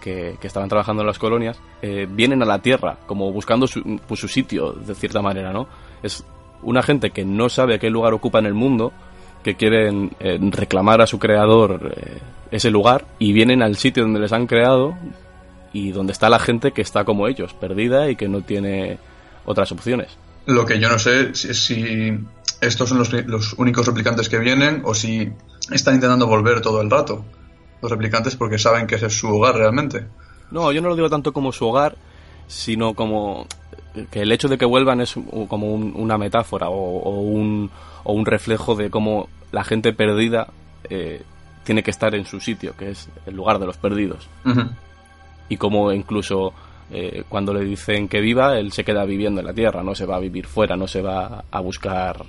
que, 0.00 0.36
estaban 0.42 0.68
trabajando 0.68 1.02
en 1.02 1.06
las 1.06 1.20
colonias, 1.20 1.60
eh, 1.80 2.08
vienen 2.10 2.42
a 2.42 2.44
la 2.44 2.58
Tierra, 2.58 2.98
como 3.06 3.30
buscando 3.30 3.68
su, 3.68 4.00
pues, 4.08 4.18
su 4.18 4.26
sitio, 4.26 4.72
de 4.72 4.96
cierta 4.96 5.22
manera, 5.22 5.52
¿no? 5.52 5.68
Es 6.02 6.24
una 6.64 6.82
gente 6.82 7.10
que 7.10 7.24
no 7.24 7.48
sabe 7.48 7.76
a 7.76 7.78
qué 7.78 7.88
lugar 7.88 8.14
ocupa 8.14 8.40
en 8.40 8.46
el 8.46 8.54
mundo, 8.54 8.92
que 9.42 9.56
quieren 9.56 10.12
eh, 10.20 10.38
reclamar 10.40 11.00
a 11.00 11.06
su 11.06 11.18
creador 11.18 11.94
eh, 11.96 12.18
ese 12.50 12.70
lugar 12.70 13.04
y 13.18 13.32
vienen 13.32 13.62
al 13.62 13.76
sitio 13.76 14.02
donde 14.02 14.20
les 14.20 14.32
han 14.32 14.46
creado 14.46 14.96
y 15.72 15.90
donde 15.92 16.12
está 16.12 16.28
la 16.28 16.38
gente 16.38 16.72
que 16.72 16.82
está 16.82 17.04
como 17.04 17.26
ellos, 17.28 17.54
perdida 17.54 18.10
y 18.10 18.16
que 18.16 18.28
no 18.28 18.42
tiene 18.42 18.98
otras 19.44 19.72
opciones. 19.72 20.08
Lo 20.46 20.66
que 20.66 20.78
yo 20.78 20.88
no 20.88 20.98
sé 20.98 21.30
es 21.30 21.64
si 21.64 22.12
estos 22.60 22.88
son 22.88 22.98
los, 22.98 23.12
los 23.12 23.54
únicos 23.54 23.86
replicantes 23.86 24.28
que 24.28 24.38
vienen 24.38 24.82
o 24.84 24.94
si 24.94 25.32
están 25.70 25.94
intentando 25.94 26.26
volver 26.26 26.60
todo 26.60 26.80
el 26.80 26.90
rato 26.90 27.24
los 27.82 27.90
replicantes 27.90 28.36
porque 28.36 28.58
saben 28.58 28.86
que 28.86 28.94
ese 28.94 29.06
es 29.06 29.18
su 29.18 29.28
hogar 29.28 29.56
realmente. 29.56 30.06
No, 30.50 30.72
yo 30.72 30.80
no 30.80 30.88
lo 30.88 30.94
digo 30.94 31.10
tanto 31.10 31.32
como 31.32 31.52
su 31.52 31.66
hogar, 31.66 31.96
sino 32.46 32.94
como 32.94 33.46
que 34.10 34.22
el 34.22 34.32
hecho 34.32 34.48
de 34.48 34.56
que 34.56 34.64
vuelvan 34.64 35.00
es 35.00 35.14
como 35.48 35.74
una 35.74 36.16
metáfora 36.16 36.68
o, 36.70 37.20
un, 37.20 37.70
o, 38.04 38.12
un, 38.12 38.26
reflejo 38.26 38.74
de 38.74 38.90
cómo 38.90 39.28
la 39.50 39.64
gente 39.64 39.92
perdida 39.92 40.48
eh, 40.88 41.22
tiene 41.64 41.82
que 41.82 41.90
estar 41.90 42.14
en 42.14 42.24
su 42.24 42.40
sitio, 42.40 42.74
que 42.76 42.90
es 42.90 43.08
el 43.26 43.34
lugar 43.34 43.58
de 43.58 43.66
los 43.66 43.76
perdidos. 43.76 44.28
Y 45.48 45.56
como 45.56 45.92
incluso 45.92 46.52
eh, 46.90 47.24
cuando 47.28 47.54
le 47.54 47.64
dicen 47.64 48.08
que 48.08 48.20
viva, 48.20 48.58
él 48.58 48.72
se 48.72 48.84
queda 48.84 49.04
viviendo 49.04 49.40
en 49.40 49.46
la 49.46 49.54
tierra, 49.54 49.82
no 49.82 49.94
se 49.94 50.06
va 50.06 50.16
a 50.16 50.20
vivir 50.20 50.46
fuera, 50.46 50.76
no 50.76 50.86
se 50.86 51.02
va 51.02 51.44
a 51.50 51.60
buscar 51.60 52.24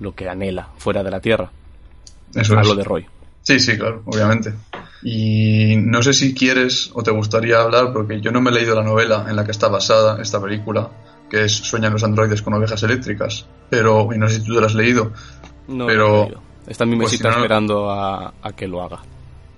lo 0.00 0.14
que 0.14 0.28
anhela 0.28 0.68
fuera 0.76 1.02
de 1.02 1.10
la 1.10 1.20
tierra. 1.20 1.50
Eso 2.34 2.58
es. 2.58 2.66
lo 2.66 2.74
de 2.74 2.84
Roy. 2.84 3.06
Sí, 3.42 3.58
sí, 3.60 3.78
claro, 3.78 4.02
obviamente. 4.04 4.52
Y 5.02 5.76
no 5.76 6.02
sé 6.02 6.12
si 6.12 6.34
quieres 6.34 6.90
o 6.92 7.02
te 7.02 7.10
gustaría 7.10 7.60
hablar, 7.60 7.92
porque 7.92 8.20
yo 8.20 8.30
no 8.30 8.40
me 8.40 8.50
he 8.50 8.54
leído 8.54 8.74
la 8.74 8.82
novela 8.82 9.26
en 9.28 9.36
la 9.36 9.44
que 9.44 9.52
está 9.52 9.68
basada 9.68 10.20
esta 10.20 10.40
película, 10.40 10.90
que 11.28 11.44
es 11.44 11.52
Sueñan 11.52 11.92
los 11.92 12.04
androides 12.04 12.42
con 12.42 12.54
ovejas 12.54 12.82
eléctricas, 12.82 13.46
pero, 13.68 14.08
y 14.12 14.18
no 14.18 14.28
sé 14.28 14.36
si 14.36 14.44
tú 14.44 14.54
te 14.54 14.60
la 14.60 14.66
has 14.66 14.74
leído, 14.74 15.12
no, 15.68 15.86
pero... 15.86 16.28
Está 16.66 16.84
en 16.84 16.90
mi 16.90 16.96
pues 16.96 17.12
mesita 17.12 17.30
esperando 17.30 17.90
a, 17.90 18.32
que 18.54 18.68
lo 18.68 18.82
haga. 18.82 19.00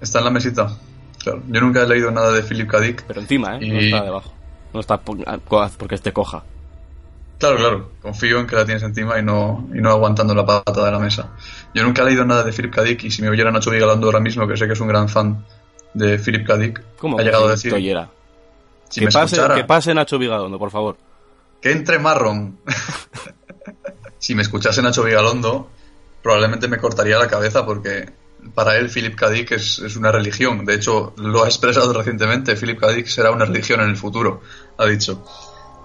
Está 0.01 0.21
en 0.21 0.27
la 0.27 0.31
mesita. 0.31 0.77
Claro. 1.19 1.43
Yo 1.49 1.61
nunca 1.61 1.83
he 1.83 1.89
leído 1.89 2.11
nada 2.13 2.33
de 2.33 2.43
Philip 2.43 2.71
K. 2.71 2.81
Dick. 2.81 3.05
Pero 3.07 3.21
encima, 3.21 3.57
¿eh? 3.57 3.69
No 3.69 3.79
está 3.81 4.05
debajo. 4.05 4.33
No 4.73 4.81
está 4.81 5.01
porque 5.01 5.97
esté 5.97 6.13
coja. 6.13 6.45
Claro, 7.39 7.57
claro. 7.57 7.91
Confío 8.01 8.39
en 8.39 8.47
que 8.47 8.55
la 8.55 8.65
tienes 8.65 8.83
encima 8.85 9.19
y 9.19 9.23
no, 9.25 9.67
y 9.75 9.81
no 9.81 9.91
aguantando 9.91 10.35
la 10.35 10.47
pata 10.47 10.85
de 10.85 10.93
la 10.93 10.99
mesa. 10.99 11.31
Yo 11.75 11.83
nunca 11.83 12.03
he 12.03 12.05
leído 12.05 12.25
nada 12.25 12.45
de 12.45 12.53
Philip 12.53 12.73
K. 12.73 12.83
Dick 12.83 13.05
y 13.05 13.11
si 13.11 13.23
me 13.23 13.29
oyera 13.29 13.51
Nacho 13.51 13.71
Vigalondo 13.71 14.07
ahora 14.07 14.21
mismo, 14.21 14.47
que 14.47 14.57
sé 14.57 14.67
que 14.67 14.75
es 14.75 14.81
un 14.81 14.89
gran 14.89 15.09
fan 15.09 15.45
de 15.95 16.19
Philip 16.19 16.47
K. 16.47 16.57
Dick, 16.59 16.83
¿Cómo 16.99 17.19
ha 17.19 17.23
llegado 17.23 17.49
a 17.49 17.51
decir... 17.51 17.73
que, 17.73 19.09
pase, 19.09 19.41
que 19.55 19.65
pase 19.65 19.95
Nacho 19.95 20.19
Vigalondo, 20.19 20.59
por 20.59 20.71
favor. 20.71 20.97
Que 21.61 21.73
entre 21.73 21.99
marrón. 21.99 22.59
si 24.19 24.35
me 24.35 24.43
escuchase 24.43 24.83
Nacho 24.83 25.03
Vigalondo, 25.05 25.71
probablemente 26.23 26.69
me 26.69 26.79
cortaría 26.79 27.19
la 27.19 27.29
cabeza 27.29 27.65
porque 27.65 28.09
para 28.55 28.77
él 28.77 28.89
Philip 28.89 29.15
K. 29.15 29.31
Dick 29.31 29.53
es, 29.53 29.79
es, 29.81 29.97
una 29.97 30.11
religión. 30.11 30.65
De 30.65 30.75
hecho, 30.75 31.13
lo 31.17 31.45
ha 31.45 31.47
expresado 31.47 31.93
recientemente. 31.99 32.57
Philip 32.57 32.79
K. 32.79 32.89
Dick 32.93 33.07
será 33.07 33.31
una 33.31 33.45
religión 33.45 33.81
en 33.81 33.91
el 33.91 33.97
futuro, 33.97 34.41
ha 34.79 34.87
dicho. 34.87 35.25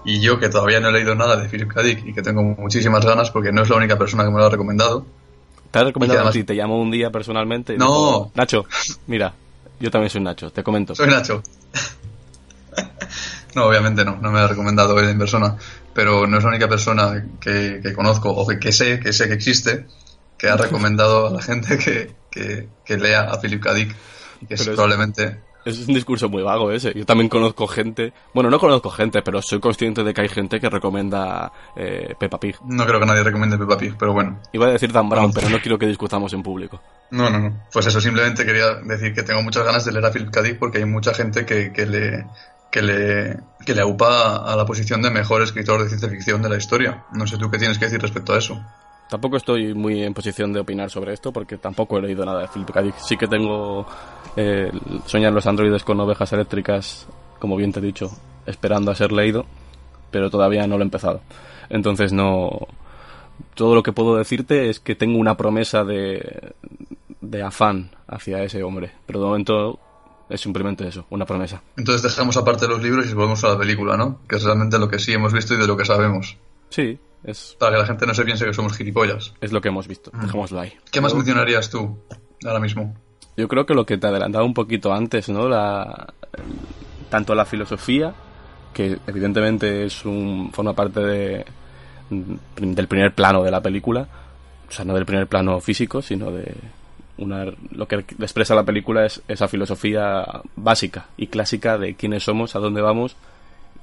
Y 0.04 0.20
yo, 0.20 0.38
que 0.38 0.48
todavía 0.48 0.78
no 0.80 0.88
he 0.88 0.92
leído 0.92 1.14
nada 1.14 1.36
de 1.36 1.48
Philip 1.48 1.72
K. 1.72 1.82
Dick 1.82 2.06
y 2.06 2.14
que 2.14 2.22
tengo 2.22 2.42
muchísimas 2.42 3.04
ganas 3.04 3.30
porque 3.30 3.52
no 3.52 3.62
es 3.62 3.68
la 3.68 3.76
única 3.76 3.98
persona 3.98 4.24
que 4.24 4.30
me 4.30 4.38
lo 4.38 4.46
ha 4.46 4.50
recomendado. 4.50 5.04
¿Te 5.70 5.78
ha 5.80 5.84
recomendado 5.84 6.32
si 6.32 6.44
te 6.44 6.54
llamo 6.54 6.80
un 6.80 6.90
día 6.90 7.10
personalmente? 7.10 7.76
no. 7.76 8.30
Nacho, 8.34 8.66
mira, 9.08 9.34
yo 9.80 9.90
también 9.90 10.10
soy 10.10 10.22
Nacho, 10.22 10.50
te 10.50 10.62
comento. 10.62 10.94
Soy 10.94 11.08
Nacho. 11.08 11.42
no, 13.56 13.64
obviamente 13.64 14.04
no, 14.04 14.18
no 14.20 14.30
me 14.30 14.38
ha 14.38 14.46
recomendado 14.46 15.00
él 15.00 15.08
en 15.08 15.18
persona, 15.18 15.56
pero 15.94 16.26
no 16.26 16.36
es 16.36 16.44
la 16.44 16.50
única 16.50 16.68
persona 16.68 17.24
que, 17.40 17.80
conozco 17.94 18.30
o 18.30 18.46
que, 18.46 18.70
sé, 18.70 19.00
que 19.00 19.14
sé 19.14 19.28
que 19.28 19.34
existe, 19.34 19.86
que 20.36 20.50
ha 20.50 20.58
recomendado 20.58 21.28
a 21.28 21.30
la 21.30 21.40
gente 21.40 21.78
que, 21.78 22.68
lea 22.96 23.22
a 23.22 23.40
Philip 23.40 23.62
K. 23.62 23.72
Dick, 23.72 23.96
que 24.46 24.54
es 24.54 24.68
probablemente 24.68 25.40
Es 25.64 25.88
un 25.88 25.94
discurso 25.94 26.28
muy 26.28 26.42
vago 26.42 26.70
ese. 26.70 26.92
Yo 26.94 27.06
también 27.06 27.30
conozco 27.30 27.66
gente, 27.66 28.12
bueno, 28.34 28.50
no 28.50 28.58
conozco 28.58 28.90
gente, 28.90 29.22
pero 29.22 29.40
soy 29.40 29.58
consciente 29.58 30.04
de 30.04 30.12
que 30.12 30.20
hay 30.20 30.28
gente 30.28 30.60
que 30.60 30.68
recomienda 30.68 31.50
eh, 31.74 32.14
Peppa 32.20 32.38
Pig. 32.38 32.56
No 32.62 32.84
creo 32.84 33.00
que 33.00 33.06
nadie 33.06 33.22
recomiende 33.22 33.56
Peppa 33.56 33.78
Pig, 33.78 33.96
pero 33.98 34.12
bueno. 34.12 34.38
Iba 34.52 34.66
a 34.66 34.72
decir 34.72 34.92
Dan 34.92 35.08
Brown, 35.08 35.32
pero 35.32 35.48
no 35.48 35.58
quiero 35.62 35.78
que 35.78 35.86
discutamos 35.86 36.30
en 36.34 36.42
público. 36.42 36.78
No, 37.10 37.30
no, 37.30 37.38
no. 37.38 37.62
Pues 37.72 37.86
eso, 37.86 38.02
simplemente 38.02 38.44
quería 38.44 38.74
decir 38.84 39.14
que 39.14 39.22
tengo 39.22 39.40
muchas 39.40 39.64
ganas 39.64 39.82
de 39.86 39.92
leer 39.92 40.04
a 40.04 40.10
Philip 40.10 40.30
K. 40.30 40.42
Dick 40.42 40.58
porque 40.58 40.76
hay 40.76 40.84
mucha 40.84 41.14
gente 41.14 41.46
que, 41.46 41.72
que 41.72 41.86
le 41.86 42.26
que 42.76 42.82
le, 42.82 43.40
que 43.64 43.74
le 43.74 43.80
aupa 43.80 44.36
a 44.36 44.54
la 44.54 44.66
posición 44.66 45.00
de 45.00 45.10
mejor 45.10 45.40
escritor 45.40 45.82
de 45.82 45.88
ciencia 45.88 46.10
ficción 46.10 46.42
de 46.42 46.50
la 46.50 46.58
historia. 46.58 47.04
No 47.14 47.26
sé 47.26 47.38
tú 47.38 47.50
qué 47.50 47.56
tienes 47.56 47.78
que 47.78 47.86
decir 47.86 48.02
respecto 48.02 48.34
a 48.34 48.38
eso. 48.38 48.60
Tampoco 49.08 49.38
estoy 49.38 49.72
muy 49.72 50.02
en 50.02 50.12
posición 50.12 50.52
de 50.52 50.60
opinar 50.60 50.90
sobre 50.90 51.14
esto 51.14 51.32
porque 51.32 51.56
tampoco 51.56 51.96
he 51.96 52.02
leído 52.02 52.26
nada 52.26 52.42
de 52.42 52.48
Philip 52.48 52.70
K. 52.70 52.84
Sí 52.98 53.16
que 53.16 53.28
tengo 53.28 53.86
eh, 54.36 54.70
Soñar 55.06 55.32
los 55.32 55.46
androides 55.46 55.84
con 55.84 55.98
ovejas 56.00 56.30
eléctricas, 56.34 57.06
como 57.38 57.56
bien 57.56 57.72
te 57.72 57.80
he 57.80 57.82
dicho, 57.82 58.10
esperando 58.44 58.90
a 58.90 58.94
ser 58.94 59.10
leído, 59.10 59.46
pero 60.10 60.28
todavía 60.28 60.66
no 60.66 60.76
lo 60.76 60.82
he 60.82 60.84
empezado. 60.84 61.22
Entonces 61.70 62.12
no... 62.12 62.50
Todo 63.54 63.74
lo 63.74 63.82
que 63.82 63.92
puedo 63.92 64.16
decirte 64.16 64.68
es 64.68 64.80
que 64.80 64.94
tengo 64.94 65.18
una 65.18 65.38
promesa 65.38 65.82
de, 65.82 66.52
de 67.22 67.42
afán 67.42 67.90
hacia 68.06 68.42
ese 68.42 68.62
hombre, 68.62 68.92
pero 69.06 69.20
de 69.20 69.26
momento 69.26 69.78
es 70.28 70.40
simplemente 70.40 70.86
eso, 70.86 71.06
una 71.10 71.24
promesa. 71.24 71.62
Entonces 71.76 72.02
dejamos 72.02 72.36
aparte 72.36 72.66
los 72.66 72.82
libros 72.82 73.06
y 73.06 73.14
volvemos 73.14 73.44
a 73.44 73.50
la 73.50 73.58
película, 73.58 73.96
¿no? 73.96 74.20
Que 74.28 74.36
es 74.36 74.42
realmente 74.42 74.78
lo 74.78 74.88
que 74.88 74.98
sí 74.98 75.12
hemos 75.12 75.32
visto 75.32 75.54
y 75.54 75.56
de 75.56 75.66
lo 75.66 75.76
que 75.76 75.84
sabemos. 75.84 76.36
Sí, 76.70 76.98
es... 77.24 77.56
Para 77.58 77.76
que 77.76 77.82
la 77.82 77.86
gente 77.86 78.06
no 78.06 78.14
se 78.14 78.24
piense 78.24 78.44
que 78.44 78.54
somos 78.54 78.76
gilipollas. 78.76 79.34
Es 79.40 79.52
lo 79.52 79.60
que 79.60 79.68
hemos 79.68 79.86
visto, 79.86 80.10
mm. 80.12 80.20
dejémoslo 80.20 80.60
ahí. 80.60 80.72
¿Qué 80.90 81.00
más 81.00 81.14
mencionarías 81.14 81.70
tú 81.70 81.98
ahora 82.44 82.60
mismo? 82.60 82.94
Yo 83.36 83.48
creo 83.48 83.66
que 83.66 83.74
lo 83.74 83.86
que 83.86 83.98
te 83.98 84.06
adelantaba 84.06 84.44
un 84.44 84.54
poquito 84.54 84.92
antes, 84.92 85.28
¿no? 85.28 85.48
La, 85.48 86.12
tanto 87.10 87.34
la 87.34 87.44
filosofía, 87.44 88.14
que 88.72 88.98
evidentemente 89.06 89.84
es 89.84 90.04
un, 90.04 90.50
forma 90.52 90.74
parte 90.74 91.00
de, 91.00 91.46
del 92.10 92.88
primer 92.88 93.14
plano 93.14 93.42
de 93.42 93.50
la 93.50 93.60
película, 93.60 94.08
o 94.68 94.72
sea, 94.72 94.84
no 94.84 94.94
del 94.94 95.06
primer 95.06 95.26
plano 95.26 95.60
físico, 95.60 96.02
sino 96.02 96.30
de, 96.30 96.54
una, 97.18 97.46
lo 97.70 97.88
que 97.88 97.96
expresa 97.96 98.54
la 98.54 98.64
película 98.64 99.06
es 99.06 99.22
esa 99.28 99.48
filosofía 99.48 100.24
básica 100.56 101.06
y 101.16 101.28
clásica 101.28 101.78
de 101.78 101.94
quiénes 101.94 102.24
somos, 102.24 102.56
a 102.56 102.58
dónde 102.58 102.82
vamos 102.82 103.16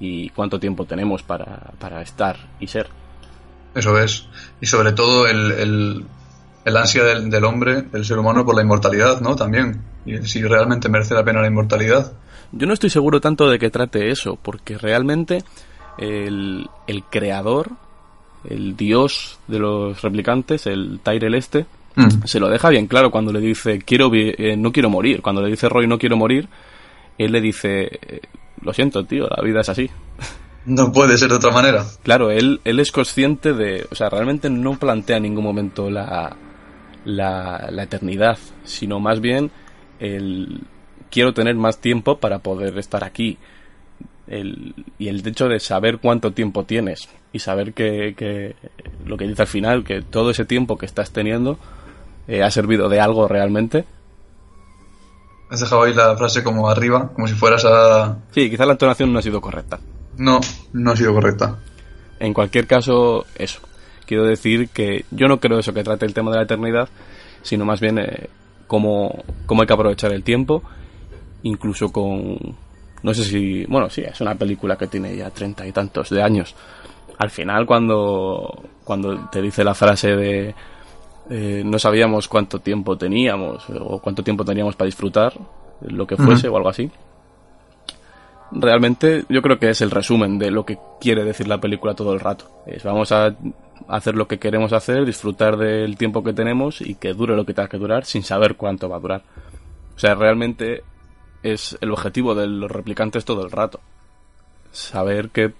y 0.00 0.30
cuánto 0.30 0.58
tiempo 0.60 0.84
tenemos 0.84 1.22
para, 1.22 1.72
para 1.78 2.02
estar 2.02 2.36
y 2.60 2.66
ser. 2.66 2.88
Eso 3.74 3.98
es. 3.98 4.26
Y 4.60 4.66
sobre 4.66 4.92
todo 4.92 5.26
el, 5.26 6.06
el, 6.64 6.76
ansia 6.76 7.04
del, 7.04 7.30
del, 7.30 7.44
hombre, 7.44 7.82
del 7.82 8.04
ser 8.04 8.18
humano, 8.18 8.44
por 8.44 8.54
la 8.54 8.62
inmortalidad, 8.62 9.20
¿no? 9.20 9.34
También. 9.34 9.82
Y 10.06 10.18
si 10.26 10.42
realmente 10.42 10.88
merece 10.88 11.14
la 11.14 11.24
pena 11.24 11.40
la 11.40 11.48
inmortalidad. 11.48 12.12
Yo 12.52 12.66
no 12.66 12.72
estoy 12.72 12.90
seguro 12.90 13.20
tanto 13.20 13.48
de 13.48 13.58
que 13.58 13.70
trate 13.70 14.10
eso, 14.10 14.38
porque 14.40 14.78
realmente 14.78 15.42
el, 15.98 16.68
el 16.86 17.02
creador, 17.04 17.72
el 18.48 18.76
dios 18.76 19.40
de 19.48 19.58
los 19.58 20.02
replicantes, 20.02 20.66
el 20.66 21.00
Tyrell 21.02 21.34
este, 21.34 21.66
Mm. 21.96 22.24
Se 22.24 22.40
lo 22.40 22.48
deja 22.48 22.70
bien 22.70 22.86
claro 22.86 23.10
cuando 23.10 23.32
le 23.32 23.40
dice 23.40 23.78
quiero 23.78 24.10
eh, 24.12 24.56
no 24.56 24.72
quiero 24.72 24.90
morir. 24.90 25.22
Cuando 25.22 25.42
le 25.42 25.50
dice 25.50 25.68
Roy 25.68 25.86
no 25.86 25.98
quiero 25.98 26.16
morir, 26.16 26.48
él 27.18 27.32
le 27.32 27.40
dice 27.40 28.00
lo 28.62 28.72
siento 28.72 29.04
tío, 29.04 29.28
la 29.28 29.42
vida 29.42 29.60
es 29.60 29.68
así. 29.68 29.90
No 30.66 30.90
puede 30.92 31.18
ser 31.18 31.28
de 31.28 31.36
otra 31.36 31.50
manera. 31.50 31.84
Claro, 32.02 32.30
él, 32.30 32.60
él 32.64 32.80
es 32.80 32.90
consciente 32.90 33.52
de, 33.52 33.86
o 33.90 33.94
sea, 33.94 34.08
realmente 34.08 34.48
no 34.48 34.78
plantea 34.78 35.18
en 35.18 35.24
ningún 35.24 35.44
momento 35.44 35.90
la, 35.90 36.36
la, 37.04 37.68
la 37.70 37.82
eternidad, 37.82 38.38
sino 38.64 38.98
más 38.98 39.20
bien 39.20 39.50
el 40.00 40.62
quiero 41.10 41.34
tener 41.34 41.54
más 41.54 41.78
tiempo 41.78 42.18
para 42.18 42.38
poder 42.38 42.78
estar 42.78 43.04
aquí. 43.04 43.38
El, 44.26 44.74
y 44.98 45.08
el 45.08 45.26
hecho 45.26 45.48
de 45.48 45.60
saber 45.60 45.98
cuánto 45.98 46.32
tiempo 46.32 46.64
tienes 46.64 47.10
y 47.30 47.40
saber 47.40 47.74
que, 47.74 48.14
que, 48.16 48.56
lo 49.04 49.18
que 49.18 49.28
dice 49.28 49.42
al 49.42 49.48
final, 49.48 49.84
que 49.84 50.00
todo 50.00 50.30
ese 50.30 50.46
tiempo 50.46 50.78
que 50.78 50.86
estás 50.86 51.12
teniendo 51.12 51.58
eh, 52.26 52.42
ha 52.42 52.50
servido 52.50 52.88
de 52.88 53.00
algo 53.00 53.28
realmente. 53.28 53.84
Has 55.50 55.60
dejado 55.60 55.82
ahí 55.82 55.94
la 55.94 56.16
frase 56.16 56.42
como 56.42 56.68
arriba, 56.68 57.10
como 57.14 57.28
si 57.28 57.34
fueras 57.34 57.64
a... 57.64 58.16
Sí, 58.32 58.50
quizá 58.50 58.66
la 58.66 58.72
entonación 58.72 59.12
no 59.12 59.18
ha 59.18 59.22
sido 59.22 59.40
correcta. 59.40 59.78
No, 60.16 60.40
no 60.72 60.90
ha 60.90 60.96
sido 60.96 61.12
correcta. 61.12 61.58
En 62.18 62.32
cualquier 62.32 62.66
caso, 62.66 63.26
eso. 63.36 63.60
Quiero 64.06 64.24
decir 64.24 64.68
que 64.68 65.04
yo 65.10 65.28
no 65.28 65.40
creo 65.40 65.58
eso 65.58 65.72
que 65.72 65.84
trate 65.84 66.06
el 66.06 66.14
tema 66.14 66.30
de 66.30 66.38
la 66.38 66.42
eternidad, 66.44 66.88
sino 67.42 67.64
más 67.64 67.80
bien 67.80 67.98
eh, 67.98 68.28
cómo, 68.66 69.24
cómo 69.46 69.62
hay 69.62 69.66
que 69.66 69.74
aprovechar 69.74 70.12
el 70.12 70.24
tiempo, 70.24 70.62
incluso 71.42 71.92
con... 71.92 72.38
No 73.02 73.12
sé 73.12 73.24
si... 73.24 73.64
Bueno, 73.66 73.90
sí, 73.90 74.02
es 74.02 74.20
una 74.22 74.34
película 74.34 74.76
que 74.76 74.86
tiene 74.86 75.14
ya 75.14 75.30
treinta 75.30 75.66
y 75.66 75.72
tantos 75.72 76.08
de 76.10 76.22
años. 76.22 76.54
Al 77.18 77.30
final, 77.30 77.66
cuando, 77.66 78.64
cuando 78.82 79.28
te 79.30 79.42
dice 79.42 79.62
la 79.62 79.74
frase 79.74 80.16
de 80.16 80.54
eh, 81.30 81.62
no 81.64 81.78
sabíamos 81.78 82.28
cuánto 82.28 82.58
tiempo 82.58 82.98
teníamos 82.98 83.64
o 83.70 83.98
cuánto 83.98 84.22
tiempo 84.22 84.44
teníamos 84.44 84.76
para 84.76 84.86
disfrutar, 84.86 85.32
lo 85.80 86.06
que 86.06 86.16
fuese 86.16 86.48
o 86.48 86.56
algo 86.56 86.68
así. 86.68 86.90
Realmente 88.52 89.24
yo 89.28 89.42
creo 89.42 89.58
que 89.58 89.70
es 89.70 89.80
el 89.80 89.90
resumen 89.90 90.38
de 90.38 90.50
lo 90.50 90.64
que 90.64 90.78
quiere 91.00 91.24
decir 91.24 91.48
la 91.48 91.60
película 91.60 91.94
todo 91.94 92.12
el 92.12 92.20
rato. 92.20 92.50
Es 92.66 92.84
vamos 92.84 93.10
a 93.10 93.34
hacer 93.88 94.14
lo 94.14 94.28
que 94.28 94.38
queremos 94.38 94.72
hacer, 94.72 95.04
disfrutar 95.04 95.56
del 95.56 95.96
tiempo 95.96 96.22
que 96.22 96.32
tenemos 96.32 96.80
y 96.80 96.94
que 96.94 97.14
dure 97.14 97.34
lo 97.34 97.44
que 97.44 97.54
tenga 97.54 97.68
que 97.68 97.78
durar 97.78 98.04
sin 98.04 98.22
saber 98.22 98.56
cuánto 98.56 98.88
va 98.88 98.96
a 98.96 99.00
durar. 99.00 99.22
O 99.96 99.98
sea, 99.98 100.14
realmente 100.14 100.82
es 101.42 101.76
el 101.80 101.90
objetivo 101.90 102.34
de 102.34 102.46
los 102.46 102.70
replicantes 102.70 103.24
todo 103.24 103.44
el 103.44 103.50
rato. 103.50 103.80
Saber 104.72 105.30
que... 105.30 105.52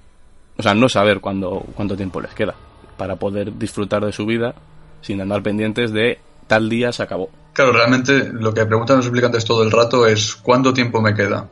O 0.56 0.62
sea, 0.62 0.74
no 0.74 0.88
saber 0.88 1.20
cuándo, 1.20 1.64
cuánto 1.74 1.96
tiempo 1.96 2.20
les 2.20 2.32
queda 2.32 2.54
para 2.96 3.16
poder 3.16 3.56
disfrutar 3.58 4.04
de 4.04 4.12
su 4.12 4.24
vida 4.24 4.54
sin 5.04 5.20
andar 5.20 5.42
pendientes 5.42 5.92
de 5.92 6.18
tal 6.46 6.68
día 6.68 6.92
se 6.92 7.02
acabó. 7.02 7.28
Claro, 7.52 7.72
realmente 7.72 8.30
lo 8.32 8.52
que 8.52 8.64
preguntan 8.64 8.96
los 8.96 9.06
explicantes 9.06 9.44
todo 9.44 9.62
el 9.62 9.70
rato 9.70 10.06
es 10.06 10.34
¿cuánto 10.34 10.72
tiempo 10.72 11.00
me 11.00 11.14
queda? 11.14 11.48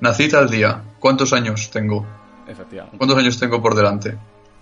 Nací 0.00 0.28
tal 0.28 0.48
día, 0.48 0.82
¿cuántos 0.98 1.32
años 1.32 1.70
tengo? 1.70 2.04
Efectivamente. 2.48 2.96
¿Cuántos 2.96 3.18
años 3.18 3.38
tengo 3.38 3.60
por 3.60 3.74
delante? 3.74 4.16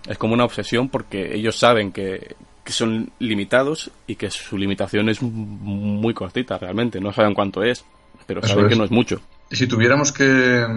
Es 0.05 0.17
como 0.17 0.33
una 0.33 0.43
obsesión 0.43 0.89
porque 0.89 1.35
ellos 1.35 1.57
saben 1.57 1.91
que, 1.91 2.35
son 2.65 3.11
limitados 3.17 3.89
y 4.05 4.15
que 4.15 4.29
su 4.29 4.55
limitación 4.55 5.09
es 5.09 5.23
muy 5.23 6.13
cortita 6.13 6.59
realmente, 6.59 6.99
no 6.99 7.11
saben 7.11 7.33
cuánto 7.33 7.63
es, 7.63 7.83
pero 8.27 8.45
saben 8.45 8.67
que 8.67 8.75
no 8.75 8.83
es 8.83 8.91
mucho. 8.91 9.19
Y 9.49 9.55
si 9.55 9.65
tuviéramos 9.65 10.11
que, 10.11 10.67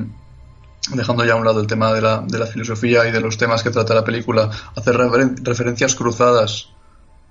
dejando 0.95 1.25
ya 1.27 1.35
a 1.35 1.37
un 1.37 1.45
lado 1.45 1.61
el 1.61 1.67
tema 1.67 1.93
de 1.93 2.01
la, 2.01 2.23
de 2.27 2.39
la 2.39 2.47
filosofía 2.47 3.07
y 3.07 3.13
de 3.13 3.21
los 3.21 3.37
temas 3.37 3.63
que 3.63 3.69
trata 3.69 3.93
la 3.93 4.05
película, 4.05 4.49
hacer 4.75 4.97
referencias 4.97 5.95
cruzadas 5.95 6.71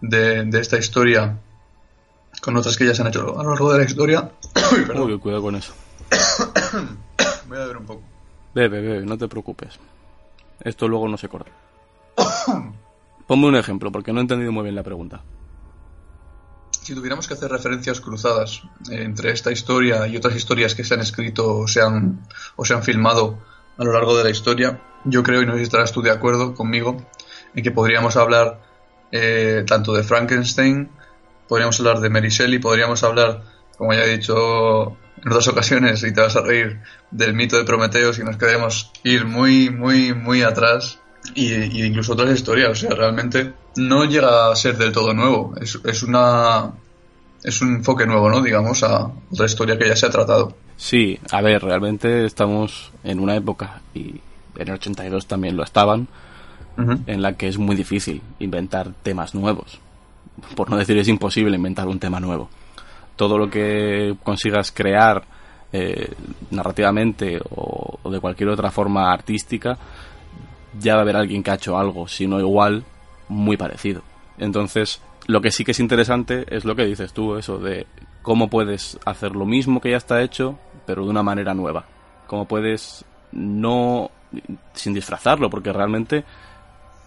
de, 0.01 0.45
de 0.45 0.59
esta 0.59 0.77
historia 0.77 1.37
con 2.41 2.57
otras 2.57 2.75
que 2.75 2.85
ya 2.85 2.95
se 2.95 3.01
han 3.01 3.09
hecho 3.09 3.39
a 3.39 3.43
lo 3.43 3.51
largo 3.51 3.71
de 3.71 3.79
la 3.79 3.85
historia. 3.85 4.31
Uy, 4.95 5.19
cuidado 5.19 5.41
con 5.41 5.55
eso. 5.55 5.73
Voy 7.47 7.57
a 7.57 7.65
ver 7.65 7.77
un 7.77 7.85
poco. 7.85 8.01
Bebe, 8.53 8.81
bebe, 8.81 9.05
no 9.05 9.17
te 9.17 9.27
preocupes. 9.27 9.79
Esto 10.59 10.87
luego 10.87 11.07
no 11.07 11.17
se 11.17 11.29
corta. 11.29 11.51
Ponme 13.27 13.47
un 13.47 13.55
ejemplo, 13.55 13.91
porque 13.91 14.11
no 14.11 14.19
he 14.19 14.21
entendido 14.21 14.51
muy 14.51 14.63
bien 14.63 14.75
la 14.75 14.83
pregunta. 14.83 15.21
Si 16.81 16.95
tuviéramos 16.95 17.27
que 17.27 17.35
hacer 17.35 17.51
referencias 17.51 18.01
cruzadas 18.01 18.63
entre 18.89 19.31
esta 19.31 19.51
historia 19.51 20.07
y 20.07 20.17
otras 20.17 20.35
historias 20.35 20.73
que 20.73 20.83
se 20.83 20.95
han 20.95 21.01
escrito 21.01 21.59
o 21.59 21.67
se 21.67 21.81
han, 21.81 22.27
o 22.55 22.65
se 22.65 22.73
han 22.73 22.83
filmado 22.83 23.37
a 23.77 23.83
lo 23.83 23.93
largo 23.93 24.17
de 24.17 24.23
la 24.23 24.31
historia, 24.31 24.81
yo 25.05 25.21
creo, 25.21 25.43
y 25.43 25.45
no 25.45 25.53
sé 25.53 25.59
si 25.59 25.63
estarás 25.63 25.91
tú 25.91 26.01
de 26.01 26.11
acuerdo 26.11 26.55
conmigo, 26.55 26.97
en 27.53 27.63
que 27.63 27.71
podríamos 27.71 28.17
hablar 28.17 28.61
eh, 29.11 29.63
tanto 29.67 29.93
de 29.93 30.03
Frankenstein, 30.03 30.89
podríamos 31.47 31.79
hablar 31.79 31.99
de 31.99 32.09
Mary 32.09 32.29
Shelley, 32.29 32.59
podríamos 32.59 33.03
hablar, 33.03 33.43
como 33.77 33.93
ya 33.93 34.05
he 34.05 34.17
dicho 34.17 34.97
en 35.17 35.29
otras 35.29 35.47
ocasiones, 35.49 36.03
y 36.03 36.13
te 36.13 36.21
vas 36.21 36.35
a 36.35 36.41
reír, 36.41 36.79
del 37.11 37.33
mito 37.33 37.57
de 37.57 37.65
Prometeo, 37.65 38.13
si 38.13 38.23
nos 38.23 38.37
queremos 38.37 38.91
ir 39.03 39.25
muy, 39.25 39.69
muy, 39.69 40.13
muy 40.13 40.43
atrás, 40.43 40.99
y, 41.35 41.53
incluso 41.85 42.13
otras 42.13 42.31
historias, 42.31 42.71
o 42.71 42.75
sea, 42.75 42.91
realmente 42.91 43.53
no 43.75 44.05
llega 44.05 44.51
a 44.51 44.55
ser 44.55 44.77
del 44.77 44.91
todo 44.91 45.13
nuevo, 45.13 45.53
es, 45.59 45.79
es 45.83 46.03
una... 46.03 46.71
Es 47.43 47.59
un 47.59 47.77
enfoque 47.77 48.05
nuevo, 48.05 48.29
¿no? 48.29 48.39
Digamos, 48.39 48.83
a 48.83 49.09
otra 49.31 49.47
historia 49.47 49.75
que 49.75 49.87
ya 49.87 49.95
se 49.95 50.05
ha 50.05 50.11
tratado. 50.11 50.55
Sí, 50.77 51.19
a 51.31 51.41
ver, 51.41 51.63
realmente 51.63 52.23
estamos 52.23 52.91
en 53.03 53.19
una 53.19 53.35
época, 53.35 53.81
y 53.95 54.21
en 54.57 54.67
el 54.67 54.75
82 54.75 55.25
también 55.25 55.57
lo 55.57 55.63
estaban, 55.63 56.07
en 57.07 57.21
la 57.21 57.33
que 57.33 57.47
es 57.47 57.57
muy 57.57 57.75
difícil 57.75 58.21
inventar 58.39 58.91
temas 59.03 59.35
nuevos. 59.35 59.79
Por 60.55 60.69
no 60.69 60.77
decir 60.77 60.97
es 60.97 61.07
imposible 61.07 61.55
inventar 61.55 61.87
un 61.87 61.99
tema 61.99 62.19
nuevo. 62.19 62.49
Todo 63.15 63.37
lo 63.37 63.49
que 63.49 64.15
consigas 64.23 64.71
crear 64.71 65.23
eh, 65.73 66.13
narrativamente 66.49 67.39
o, 67.49 68.09
de 68.09 68.19
cualquier 68.19 68.49
otra 68.49 68.71
forma 68.71 69.11
artística, 69.11 69.77
ya 70.77 70.95
va 70.95 70.99
a 70.99 71.03
haber 71.03 71.15
alguien 71.15 71.43
que 71.43 71.51
ha 71.51 71.55
hecho 71.55 71.77
algo, 71.77 72.07
si 72.07 72.27
no 72.27 72.39
igual, 72.39 72.83
muy 73.29 73.55
parecido. 73.55 74.01
Entonces, 74.37 75.01
lo 75.27 75.41
que 75.41 75.51
sí 75.51 75.63
que 75.63 75.71
es 75.71 75.79
interesante 75.79 76.45
es 76.49 76.65
lo 76.65 76.75
que 76.75 76.85
dices 76.85 77.13
tú, 77.13 77.37
eso 77.37 77.57
de 77.57 77.87
cómo 78.21 78.49
puedes 78.49 78.99
hacer 79.05 79.33
lo 79.33 79.45
mismo 79.45 79.79
que 79.79 79.91
ya 79.91 79.97
está 79.97 80.21
hecho, 80.21 80.59
pero 80.85 81.05
de 81.05 81.09
una 81.09 81.23
manera 81.23 81.53
nueva. 81.53 81.85
Como 82.27 82.45
puedes 82.45 83.05
no 83.31 84.11
sin 84.73 84.93
disfrazarlo, 84.93 85.49
porque 85.49 85.71
realmente 85.71 86.23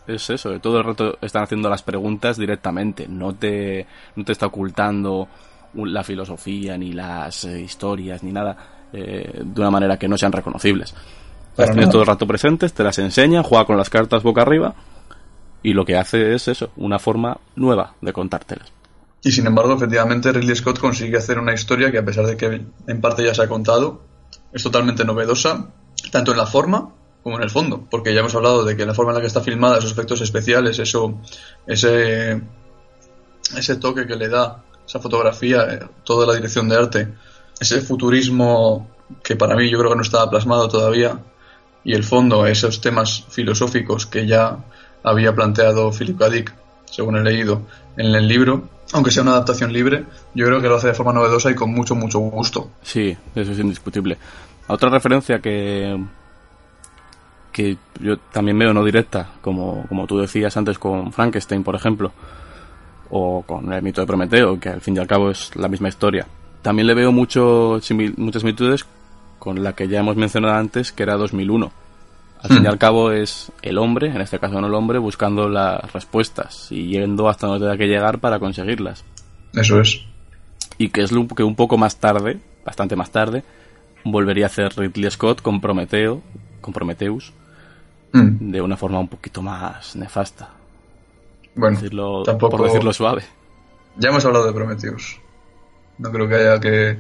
es 0.07 0.31
eso, 0.31 0.59
todo 0.61 0.79
el 0.79 0.85
rato 0.85 1.19
están 1.21 1.45
haciendo 1.45 1.69
las 1.69 1.83
preguntas 1.83 2.37
directamente, 2.37 3.07
no 3.09 3.35
te, 3.35 3.87
no 4.17 4.25
te 4.25 4.33
está 4.33 4.47
ocultando 4.47 5.29
la 5.75 6.05
filosofía, 6.05 6.77
ni 6.79 6.93
las 6.93 7.45
eh, 7.45 7.61
historias, 7.61 8.23
ni 8.23 8.33
nada, 8.33 8.57
eh, 8.93 9.40
de 9.45 9.61
una 9.61 9.71
manera 9.71 9.99
que 9.99 10.09
no 10.09 10.17
sean 10.17 10.33
reconocibles. 10.33 10.95
Las 11.57 11.71
tienes 11.71 11.90
todo 11.90 12.03
el 12.03 12.09
rato 12.09 12.27
presentes, 12.27 12.73
te 12.73 12.83
las 12.83 12.99
enseña, 12.99 13.43
juega 13.43 13.64
con 13.64 13.77
las 13.77 13.90
cartas 13.90 14.23
boca 14.23 14.43
arriba, 14.43 14.75
y 15.62 15.73
lo 15.73 15.85
que 15.85 15.97
hace 15.97 16.35
es 16.35 16.49
eso, 16.49 16.71
una 16.77 16.99
forma 16.99 17.38
nueva 17.57 17.95
de 18.01 18.12
contártelas. 18.12 18.73
Y 19.23 19.33
sin 19.33 19.47
embargo, 19.47 19.75
efectivamente, 19.75 20.33
Ridley 20.33 20.55
Scott 20.55 20.79
consigue 20.79 21.17
hacer 21.17 21.38
una 21.38 21.55
historia 21.55 21.90
que, 21.90 21.99
a 21.99 22.05
pesar 22.05 22.27
de 22.27 22.37
que 22.37 22.61
en 22.87 23.01
parte 23.01 23.25
ya 23.25 23.35
se 23.35 23.43
ha 23.43 23.49
contado, 23.49 24.03
es 24.53 24.62
totalmente 24.62 25.05
novedosa, 25.05 25.71
tanto 26.11 26.33
en 26.33 26.38
la 26.38 26.47
forma 26.47 26.90
como 27.25 27.39
en 27.39 27.43
el 27.43 27.51
fondo, 27.51 27.87
porque 27.91 28.13
ya 28.13 28.21
hemos 28.21 28.35
hablado 28.35 28.65
de 28.65 28.77
que 28.77 28.85
la 28.85 28.93
forma 28.93 29.13
en 29.13 29.17
la 29.17 29.21
que 29.23 29.29
está 29.29 29.41
filmada, 29.41 29.79
esos 29.79 29.93
efectos 29.93 30.21
especiales, 30.21 30.79
eso, 30.79 31.19
ese, 31.67 32.39
ese 33.57 33.77
toque 33.77 34.07
que 34.07 34.15
le 34.15 34.29
da 34.29 34.63
esa 34.87 35.01
fotografía, 35.01 35.63
eh, 35.73 35.81
toda 36.05 36.27
la 36.27 36.35
dirección 36.35 36.69
de 36.69 36.77
arte, 36.77 37.09
ese 37.59 37.81
futurismo 37.81 38.91
que 39.23 39.37
para 39.37 39.57
mí 39.57 39.71
yo 39.71 39.79
creo 39.79 39.91
que 39.91 39.97
no 39.97 40.03
estaba 40.03 40.29
plasmado 40.29 40.69
todavía, 40.69 41.19
y 41.83 41.95
el 41.95 42.05
fondo, 42.05 42.47
esos 42.47 42.83
temas 42.83 43.25
filosóficos 43.31 44.05
que 44.05 44.27
ya 44.27 44.59
había 45.03 45.35
planteado 45.35 45.93
Philip 45.93 46.19
K. 46.19 46.29
Dick, 46.29 46.55
según 46.85 47.17
he 47.17 47.23
leído 47.23 47.63
en 47.97 48.15
el 48.15 48.29
libro, 48.29 48.69
aunque 48.93 49.11
sea 49.11 49.23
una 49.23 49.33
adaptación 49.33 49.73
libre, 49.73 50.05
yo 50.35 50.45
creo 50.45 50.61
que 50.61 50.69
lo 50.69 50.77
hace 50.77 50.89
de 50.89 50.95
forma 50.95 51.15
novedosa 51.15 51.51
y 51.51 51.55
con 51.55 51.71
mucho, 51.73 51.95
mucho 51.95 52.19
gusto. 52.19 52.71
Sí, 52.83 53.17
eso 53.35 53.53
es 53.53 53.59
indiscutible. 53.59 54.19
Otra 54.67 54.91
referencia 54.91 55.39
que, 55.39 55.99
que 57.55 57.79
yo 58.01 58.19
también 58.19 58.59
veo 58.59 58.75
no 58.75 58.85
directa, 58.85 59.29
como, 59.40 59.87
como 59.88 60.09
tú 60.09 60.19
decías 60.19 60.57
antes 60.57 60.77
con 60.77 61.12
Frankenstein, 61.12 61.62
por 61.62 61.77
ejemplo, 61.77 62.12
o 63.11 63.43
con 63.43 63.73
el 63.73 63.81
mito 63.81 64.01
de 64.01 64.09
Prometeo, 64.09 64.59
que 64.59 64.71
al 64.71 64.81
fin 64.81 64.97
y 64.97 64.99
al 64.99 65.07
cabo 65.07 65.31
es 65.31 65.55
la 65.55 65.69
misma 65.69 65.88
historia. 65.88 66.27
También 66.62 66.88
le 66.88 66.95
veo 66.95 67.12
mucho, 67.12 67.81
muchas 68.17 68.43
similitudes 68.43 68.85
con 69.38 69.62
la 69.62 69.73
que 69.75 69.87
ya 69.87 70.01
hemos 70.01 70.17
mencionado 70.17 70.55
antes, 70.55 70.90
que 70.90 71.05
era 71.05 71.14
2001. 71.14 71.73
Al 72.43 72.49
fin 72.49 72.59
y 72.59 72.67
hmm. 72.67 72.71
al 72.71 72.79
cabo 72.79 73.12
es 73.12 73.53
el 73.62 73.79
hombre, 73.79 74.09
en 74.09 74.21
este 74.21 74.40
caso 74.40 74.61
no 74.61 74.67
el 74.67 74.75
hombre, 74.75 74.99
buscando 74.99 75.49
las 75.49 75.93
respuestas 75.93 76.73
y 76.73 76.88
yendo 76.88 77.29
hasta 77.29 77.47
donde 77.47 77.67
tenga 77.67 77.79
que 77.79 77.87
llegar 77.87 78.19
para 78.19 78.40
conseguirlas. 78.40 79.05
Eso 79.53 79.81
es. 79.81 80.01
Y 80.77 80.88
que 80.88 81.03
es 81.03 81.12
lo 81.12 81.29
que 81.29 81.45
un 81.45 81.55
poco 81.55 81.79
más 81.79 82.01
tarde, 82.01 82.40
bastante 82.64 82.97
más 82.97 83.12
tarde, 83.12 83.45
volvería 84.03 84.47
a 84.47 84.49
hacer 84.49 84.73
Ridley 84.77 85.09
Scott 85.12 85.40
con 85.40 85.61
Prometeo, 85.61 86.21
con 86.61 86.75
Prometheus, 86.75 87.33
hmm. 88.14 88.50
de 88.50 88.61
una 88.61 88.77
forma 88.77 88.98
un 88.98 89.09
poquito 89.09 89.42
más 89.42 89.94
nefasta. 89.96 90.48
Bueno, 91.55 91.79
por 92.38 92.62
decirlo 92.62 92.92
suave. 92.92 93.22
Ya 93.96 94.09
hemos 94.09 94.24
hablado 94.24 94.46
de 94.46 94.53
Prometheus. 94.53 95.20
No 95.98 96.11
creo 96.11 96.29
que 96.29 96.35
haya 96.35 96.59
que 96.59 96.98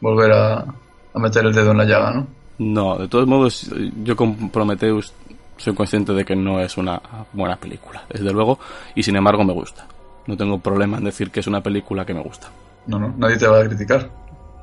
volver 0.00 0.32
a, 0.32 0.58
a 0.58 1.18
meter 1.18 1.44
el 1.44 1.54
dedo 1.54 1.70
en 1.70 1.78
la 1.78 1.84
llaga, 1.84 2.10
¿no? 2.12 2.26
No, 2.58 2.96
de 2.96 3.08
todos 3.08 3.26
modos, 3.26 3.70
yo 4.02 4.16
con 4.16 4.50
Prometheus 4.50 5.12
soy 5.56 5.74
consciente 5.74 6.12
de 6.12 6.24
que 6.24 6.34
no 6.34 6.60
es 6.60 6.76
una 6.76 7.00
buena 7.32 7.56
película, 7.56 8.02
desde 8.08 8.32
luego, 8.32 8.58
y 8.94 9.02
sin 9.02 9.16
embargo 9.16 9.44
me 9.44 9.52
gusta. 9.52 9.86
No 10.26 10.36
tengo 10.36 10.58
problema 10.58 10.98
en 10.98 11.04
decir 11.04 11.30
que 11.30 11.40
es 11.40 11.46
una 11.46 11.60
película 11.60 12.04
que 12.04 12.14
me 12.14 12.22
gusta. 12.22 12.48
No, 12.86 12.98
no, 12.98 13.14
nadie 13.16 13.36
te 13.36 13.46
va 13.46 13.60
a 13.60 13.64
criticar. 13.64 14.10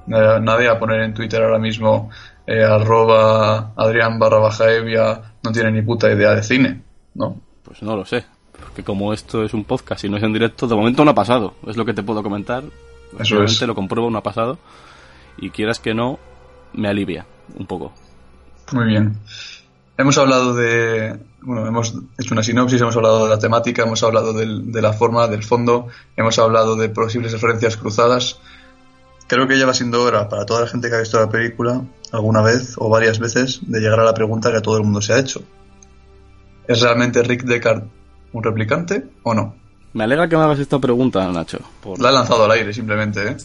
Nadie, 0.07 0.67
va 0.67 0.73
a 0.73 0.79
poner 0.79 1.01
en 1.01 1.13
Twitter 1.13 1.41
ahora 1.41 1.59
mismo 1.59 2.09
eh, 2.45 2.63
arroba 2.63 3.73
Adrián 3.75 4.19
barra 4.19 4.39
baja 4.39 4.71
Evia 4.71 5.21
no 5.41 5.51
tiene 5.51 5.71
ni 5.71 5.81
puta 5.81 6.11
idea 6.11 6.35
de 6.35 6.43
cine, 6.43 6.81
¿no? 7.13 7.39
Pues 7.63 7.81
no 7.81 7.95
lo 7.95 8.05
sé, 8.05 8.25
porque 8.59 8.83
como 8.83 9.13
esto 9.13 9.43
es 9.43 9.53
un 9.53 9.63
podcast 9.63 10.03
y 10.03 10.09
no 10.09 10.17
es 10.17 10.23
en 10.23 10.33
directo, 10.33 10.67
de 10.67 10.75
momento 10.75 11.05
no 11.05 11.11
ha 11.11 11.15
pasado, 11.15 11.55
es 11.67 11.77
lo 11.77 11.85
que 11.85 11.93
te 11.93 12.03
puedo 12.03 12.21
comentar. 12.21 12.63
Eso 13.19 13.43
es. 13.43 13.61
lo 13.61 13.75
compruebo, 13.75 14.09
no 14.09 14.17
ha 14.17 14.23
pasado, 14.23 14.57
y 15.37 15.51
quieras 15.51 15.79
que 15.79 15.93
no, 15.93 16.19
me 16.73 16.89
alivia 16.89 17.25
un 17.57 17.65
poco. 17.65 17.93
Muy 18.71 18.85
bien. 18.85 19.17
Hemos 19.97 20.17
hablado 20.17 20.55
de, 20.55 21.19
bueno, 21.41 21.67
hemos 21.67 21.93
hecho 22.17 22.33
una 22.33 22.41
sinopsis, 22.41 22.81
hemos 22.81 22.95
hablado 22.95 23.25
de 23.25 23.29
la 23.29 23.37
temática, 23.37 23.83
hemos 23.83 24.01
hablado 24.01 24.33
de 24.33 24.81
la 24.81 24.93
forma, 24.93 25.27
del 25.27 25.43
fondo, 25.43 25.87
hemos 26.17 26.39
hablado 26.39 26.75
de 26.75 26.89
posibles 26.89 27.31
referencias 27.31 27.77
cruzadas. 27.77 28.39
Creo 29.33 29.47
que 29.47 29.57
ya 29.57 29.65
va 29.65 29.73
siendo 29.73 30.03
hora 30.03 30.29
para 30.29 30.45
toda 30.45 30.61
la 30.61 30.67
gente 30.67 30.89
que 30.89 30.95
ha 30.95 30.99
visto 30.99 31.19
la 31.19 31.27
película 31.27 31.81
alguna 32.11 32.43
vez 32.43 32.75
o 32.77 32.87
varias 32.87 33.17
veces 33.17 33.61
de 33.63 33.79
llegar 33.79 33.99
a 33.99 34.03
la 34.03 34.13
pregunta 34.13 34.51
que 34.51 34.61
todo 34.61 34.77
el 34.77 34.83
mundo 34.83 35.01
se 35.01 35.13
ha 35.13 35.17
hecho. 35.17 35.41
¿Es 36.67 36.81
realmente 36.81 37.23
Rick 37.23 37.43
Deckard 37.43 37.83
un 38.31 38.43
replicante 38.43 39.03
o 39.23 39.33
no? 39.33 39.55
Me 39.93 40.03
alegra 40.03 40.29
que 40.29 40.37
me 40.37 40.43
hagas 40.43 40.59
esta 40.59 40.77
pregunta, 40.77 41.27
Nacho. 41.31 41.57
La 41.97 42.09
he 42.09 42.13
lanzado 42.13 42.45
al 42.45 42.51
aire 42.51 42.71
simplemente, 42.73 43.27
¿eh? 43.27 43.37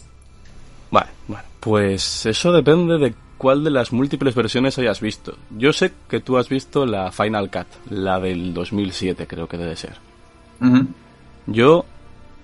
Vale, 0.90 1.08
vale. 1.26 1.44
Pues 1.58 2.26
eso 2.26 2.52
depende 2.52 2.98
de 2.98 3.14
cuál 3.38 3.64
de 3.64 3.70
las 3.70 3.90
múltiples 3.90 4.34
versiones 4.34 4.78
hayas 4.78 5.00
visto. 5.00 5.36
Yo 5.56 5.72
sé 5.72 5.92
que 6.06 6.20
tú 6.20 6.36
has 6.36 6.50
visto 6.50 6.84
la 6.84 7.10
Final 7.12 7.50
Cut, 7.50 7.66
la 7.90 8.20
del 8.20 8.52
2007 8.52 9.26
creo 9.26 9.48
que 9.48 9.56
debe 9.56 9.74
ser. 9.74 9.96
Yo 11.46 11.86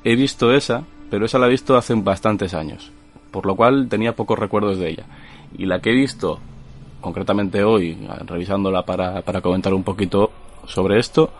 he 0.02 0.16
visto 0.16 0.50
esa, 0.54 0.84
pero 1.10 1.26
esa 1.26 1.38
la 1.38 1.46
he 1.46 1.50
visto 1.50 1.76
hace 1.76 1.94
bastantes 1.94 2.54
años, 2.54 2.90
por 3.34 3.46
lo 3.46 3.56
cual 3.56 3.88
tenía 3.88 4.14
pocos 4.14 4.38
recuerdos 4.38 4.78
de 4.78 4.90
ella. 4.90 5.06
Y 5.58 5.66
la 5.66 5.80
que 5.80 5.90
he 5.90 5.92
visto, 5.92 6.38
concretamente 7.00 7.64
hoy, 7.64 7.98
revisándola 8.26 8.86
para, 8.86 9.22
para 9.22 9.40
comentar 9.40 9.74
un 9.74 9.82
poquito 9.82 10.30
sobre 10.68 11.00
esto, 11.00 11.30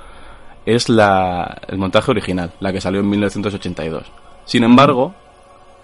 es 0.67 0.89
la, 0.89 1.63
el 1.69 1.79
montaje 1.79 2.11
original, 2.11 2.53
la 2.59 2.73
que 2.73 2.81
salió 2.81 2.99
en 2.99 3.09
1982. 3.11 4.11
Sin 4.45 4.65
embargo, 4.65 5.15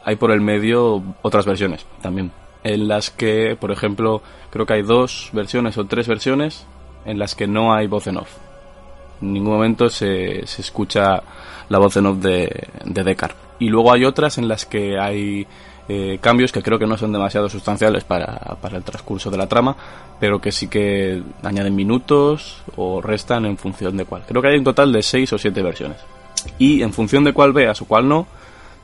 hay 0.04 0.16
por 0.16 0.32
el 0.32 0.40
medio 0.40 1.00
otras 1.22 1.46
versiones 1.46 1.86
también 2.02 2.32
en 2.64 2.88
las 2.88 3.10
que, 3.10 3.56
por 3.58 3.70
ejemplo, 3.70 4.20
creo 4.50 4.66
que 4.66 4.72
hay 4.72 4.82
dos 4.82 5.30
versiones 5.32 5.78
o 5.78 5.86
tres 5.86 6.08
versiones 6.08 6.66
en 7.04 7.20
las 7.20 7.36
que 7.36 7.46
no 7.46 7.72
hay 7.72 7.86
voz 7.86 8.08
en 8.08 8.16
off. 8.16 8.36
En 9.22 9.32
ningún 9.32 9.52
momento 9.52 9.88
se, 9.88 10.44
se 10.44 10.60
escucha 10.60 11.22
la 11.68 11.78
voz 11.78 11.96
en 11.96 12.06
off 12.06 12.18
de, 12.18 12.68
de 12.84 13.04
Deckard. 13.04 13.36
Y 13.60 13.68
luego 13.68 13.92
hay 13.92 14.04
otras 14.04 14.38
en 14.38 14.48
las 14.48 14.66
que 14.66 14.98
hay 14.98 15.46
eh, 15.92 16.18
cambios 16.20 16.52
que 16.52 16.62
creo 16.62 16.78
que 16.78 16.86
no 16.86 16.96
son 16.96 17.10
demasiado 17.10 17.48
sustanciales 17.48 18.04
para, 18.04 18.56
para, 18.60 18.76
el 18.76 18.84
transcurso 18.84 19.28
de 19.28 19.36
la 19.36 19.48
trama, 19.48 19.74
pero 20.20 20.40
que 20.40 20.52
sí 20.52 20.68
que 20.68 21.20
añaden 21.42 21.74
minutos 21.74 22.62
o 22.76 23.02
restan 23.02 23.44
en 23.44 23.58
función 23.58 23.96
de 23.96 24.04
cuál. 24.04 24.22
Creo 24.24 24.40
que 24.40 24.46
hay 24.46 24.58
un 24.58 24.62
total 24.62 24.92
de 24.92 25.02
seis 25.02 25.32
o 25.32 25.38
siete 25.38 25.62
versiones. 25.62 25.98
Y 26.60 26.82
en 26.82 26.92
función 26.92 27.24
de 27.24 27.32
cuál 27.32 27.52
veas 27.52 27.82
o 27.82 27.86
cuál 27.86 28.08
no, 28.08 28.28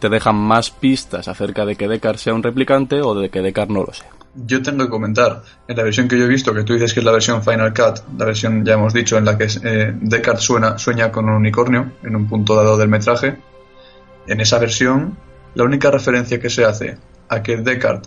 te 0.00 0.08
dejan 0.08 0.34
más 0.34 0.70
pistas 0.70 1.28
acerca 1.28 1.64
de 1.64 1.76
que 1.76 1.86
Deckard 1.86 2.16
sea 2.16 2.34
un 2.34 2.42
replicante 2.42 3.00
o 3.00 3.14
de 3.14 3.28
que 3.28 3.40
Deckard 3.40 3.70
no 3.70 3.84
lo 3.84 3.92
sea. 3.92 4.10
Yo 4.34 4.60
tengo 4.60 4.82
que 4.84 4.90
comentar, 4.90 5.42
en 5.68 5.76
la 5.76 5.84
versión 5.84 6.08
que 6.08 6.18
yo 6.18 6.24
he 6.24 6.28
visto, 6.28 6.52
que 6.52 6.64
tú 6.64 6.72
dices 6.72 6.92
que 6.92 6.98
es 6.98 7.06
la 7.06 7.12
versión 7.12 7.40
Final 7.40 7.72
Cut, 7.72 8.00
la 8.18 8.24
versión, 8.24 8.64
ya 8.64 8.74
hemos 8.74 8.92
dicho, 8.92 9.16
en 9.16 9.26
la 9.26 9.38
que 9.38 9.44
eh, 9.44 9.94
Deckard 9.94 10.40
sueña 10.40 11.12
con 11.12 11.26
un 11.26 11.36
unicornio 11.36 11.92
en 12.02 12.16
un 12.16 12.28
punto 12.28 12.56
dado 12.56 12.76
del 12.76 12.88
metraje, 12.88 13.36
en 14.26 14.40
esa 14.40 14.58
versión, 14.58 15.16
la 15.56 15.64
única 15.64 15.90
referencia 15.90 16.38
que 16.38 16.50
se 16.50 16.64
hace 16.64 16.98
a 17.28 17.42
que 17.42 17.56
Deckard 17.56 18.02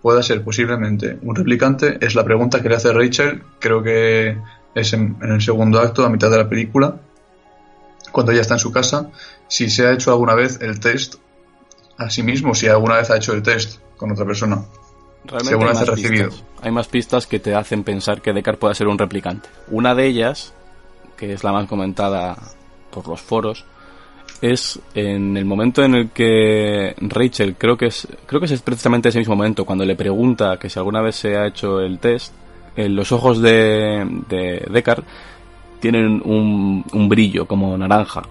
pueda 0.00 0.22
ser 0.22 0.42
posiblemente 0.44 1.18
un 1.22 1.34
replicante 1.34 1.98
es 2.00 2.14
la 2.14 2.24
pregunta 2.24 2.62
que 2.62 2.68
le 2.68 2.76
hace 2.76 2.92
Rachel, 2.92 3.42
creo 3.58 3.82
que 3.82 4.38
es 4.74 4.92
en, 4.92 5.16
en 5.20 5.32
el 5.32 5.42
segundo 5.42 5.80
acto, 5.80 6.04
a 6.04 6.08
mitad 6.08 6.30
de 6.30 6.38
la 6.38 6.48
película, 6.48 6.96
cuando 8.12 8.30
ella 8.30 8.42
está 8.42 8.54
en 8.54 8.60
su 8.60 8.70
casa, 8.70 9.10
si 9.48 9.68
se 9.68 9.84
ha 9.84 9.92
hecho 9.92 10.12
alguna 10.12 10.34
vez 10.34 10.60
el 10.62 10.78
test 10.78 11.16
a 11.98 12.08
sí 12.08 12.22
mismo, 12.22 12.54
si 12.54 12.68
alguna 12.68 12.96
vez 12.96 13.10
ha 13.10 13.16
hecho 13.16 13.32
el 13.32 13.42
test 13.42 13.80
con 13.96 14.12
otra 14.12 14.24
persona. 14.24 14.64
Realmente 15.24 15.54
hay, 15.54 15.74
más 15.74 15.86
recibido. 15.88 16.28
Pistas. 16.28 16.44
hay 16.62 16.70
más 16.70 16.86
pistas 16.86 17.26
que 17.26 17.40
te 17.40 17.54
hacen 17.56 17.82
pensar 17.82 18.22
que 18.22 18.32
Deckard 18.32 18.58
puede 18.58 18.76
ser 18.76 18.86
un 18.86 18.96
replicante. 18.96 19.48
Una 19.72 19.96
de 19.96 20.06
ellas, 20.06 20.54
que 21.16 21.32
es 21.32 21.42
la 21.42 21.50
más 21.50 21.66
comentada 21.66 22.36
por 22.92 23.08
los 23.08 23.20
foros, 23.20 23.64
es 24.42 24.80
en 24.94 25.36
el 25.36 25.44
momento 25.44 25.82
en 25.84 25.94
el 25.94 26.10
que 26.10 26.94
Rachel, 27.00 27.56
creo 27.56 27.76
que 27.76 27.86
es, 27.86 28.08
creo 28.26 28.40
que 28.40 28.46
es 28.46 28.62
precisamente 28.62 29.08
ese 29.08 29.18
mismo 29.18 29.36
momento, 29.36 29.64
cuando 29.64 29.84
le 29.84 29.96
pregunta 29.96 30.58
que 30.58 30.70
si 30.70 30.78
alguna 30.78 31.00
vez 31.00 31.16
se 31.16 31.36
ha 31.36 31.46
hecho 31.46 31.80
el 31.80 31.98
test, 31.98 32.34
en 32.76 32.94
los 32.94 33.10
ojos 33.12 33.40
de, 33.40 34.06
de 34.28 34.66
Deckard 34.70 35.04
tienen 35.80 36.20
un, 36.24 36.84
un 36.92 37.08
brillo 37.08 37.46
como 37.46 37.76
naranja. 37.76 38.22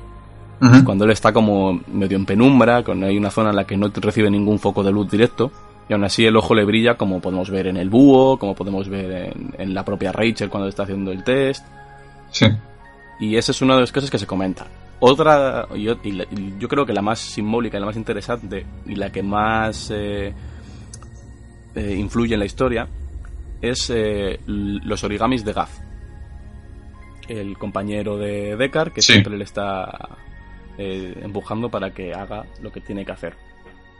Cuando 0.83 1.05
él 1.05 1.11
está 1.11 1.31
como 1.31 1.79
medio 1.93 2.17
en 2.17 2.25
penumbra, 2.25 2.83
cuando 2.83 3.05
hay 3.05 3.17
una 3.17 3.29
zona 3.29 3.51
en 3.51 3.55
la 3.55 3.65
que 3.65 3.77
no 3.77 3.91
recibe 3.93 4.31
ningún 4.31 4.57
foco 4.57 4.83
de 4.83 4.91
luz 4.91 5.11
directo, 5.11 5.51
y 5.87 5.93
aún 5.93 6.03
así 6.03 6.25
el 6.25 6.35
ojo 6.35 6.55
le 6.55 6.65
brilla 6.65 6.95
como 6.95 7.19
podemos 7.19 7.51
ver 7.51 7.67
en 7.67 7.77
el 7.77 7.89
búho, 7.89 8.39
como 8.39 8.55
podemos 8.55 8.89
ver 8.89 9.35
en, 9.57 9.73
la 9.73 9.85
propia 9.85 10.11
Rachel 10.11 10.49
cuando 10.49 10.67
está 10.67 10.83
haciendo 10.83 11.11
el 11.11 11.23
test. 11.23 11.63
Sí. 12.31 12.47
Y 13.19 13.35
esa 13.35 13.51
es 13.51 13.61
una 13.61 13.75
de 13.75 13.81
las 13.81 13.91
cosas 13.91 14.09
que 14.09 14.17
se 14.17 14.25
comenta. 14.25 14.65
Otra, 14.99 15.67
yo, 15.75 15.97
yo 16.01 16.67
creo 16.67 16.86
que 16.86 16.93
la 16.93 17.01
más 17.01 17.19
simbólica 17.19 17.77
y 17.77 17.79
la 17.79 17.86
más 17.86 17.97
interesante 17.97 18.65
y 18.86 18.95
la 18.95 19.12
que 19.12 19.21
más 19.21 19.91
eh, 19.93 20.34
eh, 21.75 21.95
influye 21.97 22.34
en 22.34 22.39
la 22.39 22.45
historia 22.45 22.88
es 23.62 23.89
eh, 23.93 24.39
los 24.45 25.03
origamis 25.03 25.43
de 25.43 25.53
Gaff. 25.53 25.71
El 27.27 27.58
compañero 27.58 28.17
de 28.17 28.55
Deckard 28.55 28.93
que 28.93 29.01
siempre 29.01 29.38
le 29.38 29.43
está 29.43 30.17
eh, 30.77 31.19
empujando 31.23 31.69
para 31.69 31.91
que 31.91 32.13
haga 32.13 32.45
lo 32.62 32.71
que 32.71 32.81
tiene 32.81 33.05
que 33.05 33.12
hacer. 33.12 33.36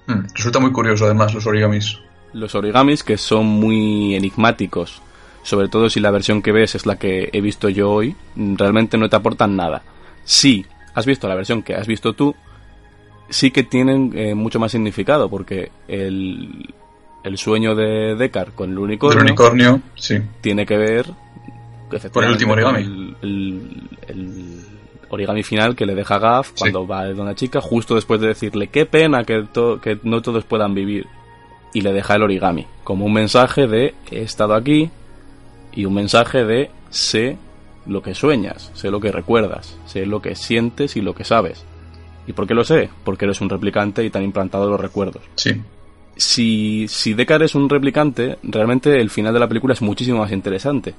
Hmm, 0.08 0.26
resulta 0.34 0.60
muy 0.60 0.72
curioso 0.72 1.06
además 1.06 1.34
los 1.34 1.46
origamis. 1.48 2.00
Los 2.34 2.54
origamis 2.56 3.04
que 3.04 3.18
son 3.18 3.46
muy 3.46 4.16
enigmáticos, 4.16 5.02
sobre 5.42 5.68
todo 5.68 5.90
si 5.90 6.00
la 6.00 6.12
versión 6.12 6.42
que 6.42 6.52
ves 6.52 6.76
es 6.76 6.86
la 6.86 6.98
que 6.98 7.30
he 7.34 7.42
visto 7.42 7.70
yo 7.70 7.92
hoy, 7.92 8.16
realmente 8.36 8.98
no 8.98 9.10
te 9.10 9.16
aportan 9.16 9.56
nada. 9.56 9.82
Si 10.24 10.66
has 10.96 11.06
visto 11.06 11.28
la 11.28 11.36
versión 11.36 11.62
que 11.62 11.76
has 11.76 11.88
visto 11.88 12.14
tú, 12.14 12.36
sí 13.30 13.52
que 13.52 13.64
tienen 13.64 14.12
eh, 14.16 14.34
mucho 14.34 14.60
más 14.60 14.72
significado, 14.72 15.30
porque 15.30 15.72
el, 15.88 16.74
el 17.24 17.38
sueño 17.38 17.76
de 17.76 18.16
Deckard 18.16 18.54
con 18.54 18.72
el 18.72 18.80
unicornio, 18.80 19.20
el 19.20 19.26
unicornio 19.26 19.82
sí. 19.96 20.20
tiene 20.42 20.66
que 20.66 20.78
ver 20.78 21.06
con 22.12 22.24
el 22.24 22.32
último 22.32 22.54
origami. 22.54 23.16
El, 23.22 24.66
origami 25.08 25.44
final 25.44 25.76
que 25.76 25.86
le 25.86 25.96
deja 25.96 26.18
Gaff 26.18 26.52
cuando 26.58 26.86
va 26.86 27.06
de 27.06 27.14
una 27.14 27.36
chica, 27.36 27.62
justo 27.62 27.96
después 27.96 28.20
de 28.20 28.28
decirle 28.28 28.68
qué 28.68 28.86
pena 28.86 29.24
que, 29.24 29.46
que 29.82 30.00
no 30.04 30.22
todos 30.22 30.44
puedan 30.46 30.74
vivir. 30.74 31.06
Y 31.74 31.82
le 31.82 31.94
deja 31.94 32.16
el 32.16 32.24
origami, 32.24 32.66
como 32.84 33.06
un 33.06 33.14
mensaje 33.14 33.68
de 33.68 33.94
he 34.10 34.22
estado 34.22 34.56
aquí 34.56 34.90
y 35.74 35.86
un 35.86 35.94
mensaje 35.94 36.46
de 36.46 36.72
sé 36.90 37.38
lo 37.88 38.02
que 38.02 38.16
sueñas, 38.16 38.72
sé 38.74 38.92
lo 38.92 39.00
que 39.00 39.12
recuerdas, 39.12 39.78
sé 39.86 40.06
lo 40.06 40.22
que 40.22 40.36
sientes 40.36 40.96
y 40.96 41.02
lo 41.02 41.14
que 41.14 41.24
sabes. 41.24 41.66
¿Y 42.28 42.34
por 42.34 42.48
qué 42.48 42.54
lo 42.54 42.64
sé? 42.64 42.90
Porque 43.04 43.26
eres 43.26 43.42
un 43.42 43.50
replicante 43.50 44.04
y 44.04 44.10
te 44.10 44.18
han 44.18 44.24
implantado 44.24 44.70
los 44.70 44.80
recuerdos. 44.80 45.22
Sí. 45.36 45.62
Si, 46.16 46.88
si 46.88 47.14
Deckard 47.14 47.44
es 47.44 47.56
un 47.56 47.70
replicante, 47.70 48.38
realmente 48.44 49.00
el 49.00 49.10
final 49.10 49.34
de 49.34 49.40
la 49.40 49.48
película 49.48 49.74
es 49.74 49.82
muchísimo 49.82 50.20
más 50.20 50.32
interesante. 50.32 50.96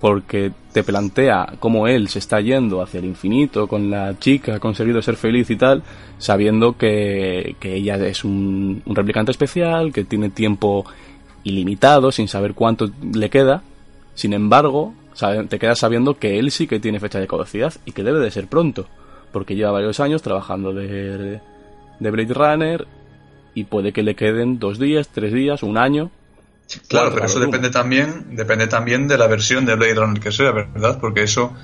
Porque 0.00 0.52
te 0.72 0.84
plantea 0.84 1.54
cómo 1.58 1.88
él 1.88 2.08
se 2.08 2.20
está 2.20 2.40
yendo 2.40 2.80
hacia 2.82 2.98
el 2.98 3.04
infinito 3.04 3.66
con 3.66 3.90
la 3.90 4.16
chica, 4.18 4.54
ha 4.54 4.60
conseguido 4.60 5.02
ser 5.02 5.16
feliz 5.16 5.50
y 5.50 5.56
tal, 5.56 5.82
sabiendo 6.18 6.76
que, 6.76 7.56
que 7.58 7.74
ella 7.74 7.96
es 8.06 8.24
un, 8.24 8.80
un 8.84 8.96
replicante 8.96 9.32
especial, 9.32 9.92
que 9.92 10.04
tiene 10.04 10.30
tiempo 10.30 10.84
ilimitado, 11.42 12.12
sin 12.12 12.28
saber 12.28 12.54
cuánto 12.54 12.90
le 13.12 13.28
queda. 13.28 13.62
Sin 14.14 14.32
embargo, 14.32 14.94
te 15.48 15.58
quedas 15.58 15.78
sabiendo 15.78 16.18
que 16.18 16.38
él 16.38 16.50
sí 16.50 16.66
que 16.66 16.80
tiene 16.80 17.00
fecha 17.00 17.18
de 17.18 17.26
caducidad 17.26 17.74
y 17.84 17.92
que 17.92 18.02
debe 18.02 18.20
de 18.20 18.30
ser 18.30 18.46
pronto 18.46 18.88
porque 19.32 19.54
lleva 19.54 19.72
varios 19.72 20.00
años 20.00 20.22
trabajando 20.22 20.72
de, 20.72 21.40
de 21.98 22.10
Blade 22.10 22.34
Runner 22.34 22.86
y 23.54 23.64
puede 23.64 23.92
que 23.92 24.02
le 24.02 24.14
queden 24.14 24.58
dos 24.58 24.78
días, 24.78 25.08
tres 25.08 25.32
días, 25.32 25.62
un 25.62 25.78
año. 25.78 26.10
Claro, 26.88 27.10
pero 27.12 27.26
eso 27.26 27.40
depende 27.40 27.70
también, 27.70 28.36
depende 28.36 28.66
también 28.66 29.08
de 29.08 29.16
la 29.16 29.26
versión 29.26 29.64
de 29.64 29.74
Blade 29.74 29.94
Runner 29.94 30.20
que 30.20 30.32
sea, 30.32 30.52
¿verdad? 30.52 30.98
Porque 31.00 31.22
eso 31.22 31.54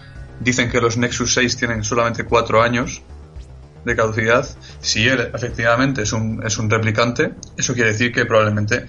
dicen 0.41 0.71
que 0.71 0.81
los 0.81 0.97
Nexus 0.97 1.35
6 1.35 1.57
tienen 1.57 1.85
solamente 1.85 2.25
cuatro 2.25 2.63
años 2.63 3.03
de 3.85 3.95
caducidad. 3.95 4.47
Si 4.81 5.07
él 5.07 5.31
efectivamente 5.35 6.03
es 6.03 6.13
un, 6.13 6.43
es 6.45 6.57
un 6.59 6.71
replicante, 6.71 7.35
eso 7.57 7.75
quiere 7.75 7.93
decir 7.93 8.13
que 8.13 8.25
probablemente 8.25 8.87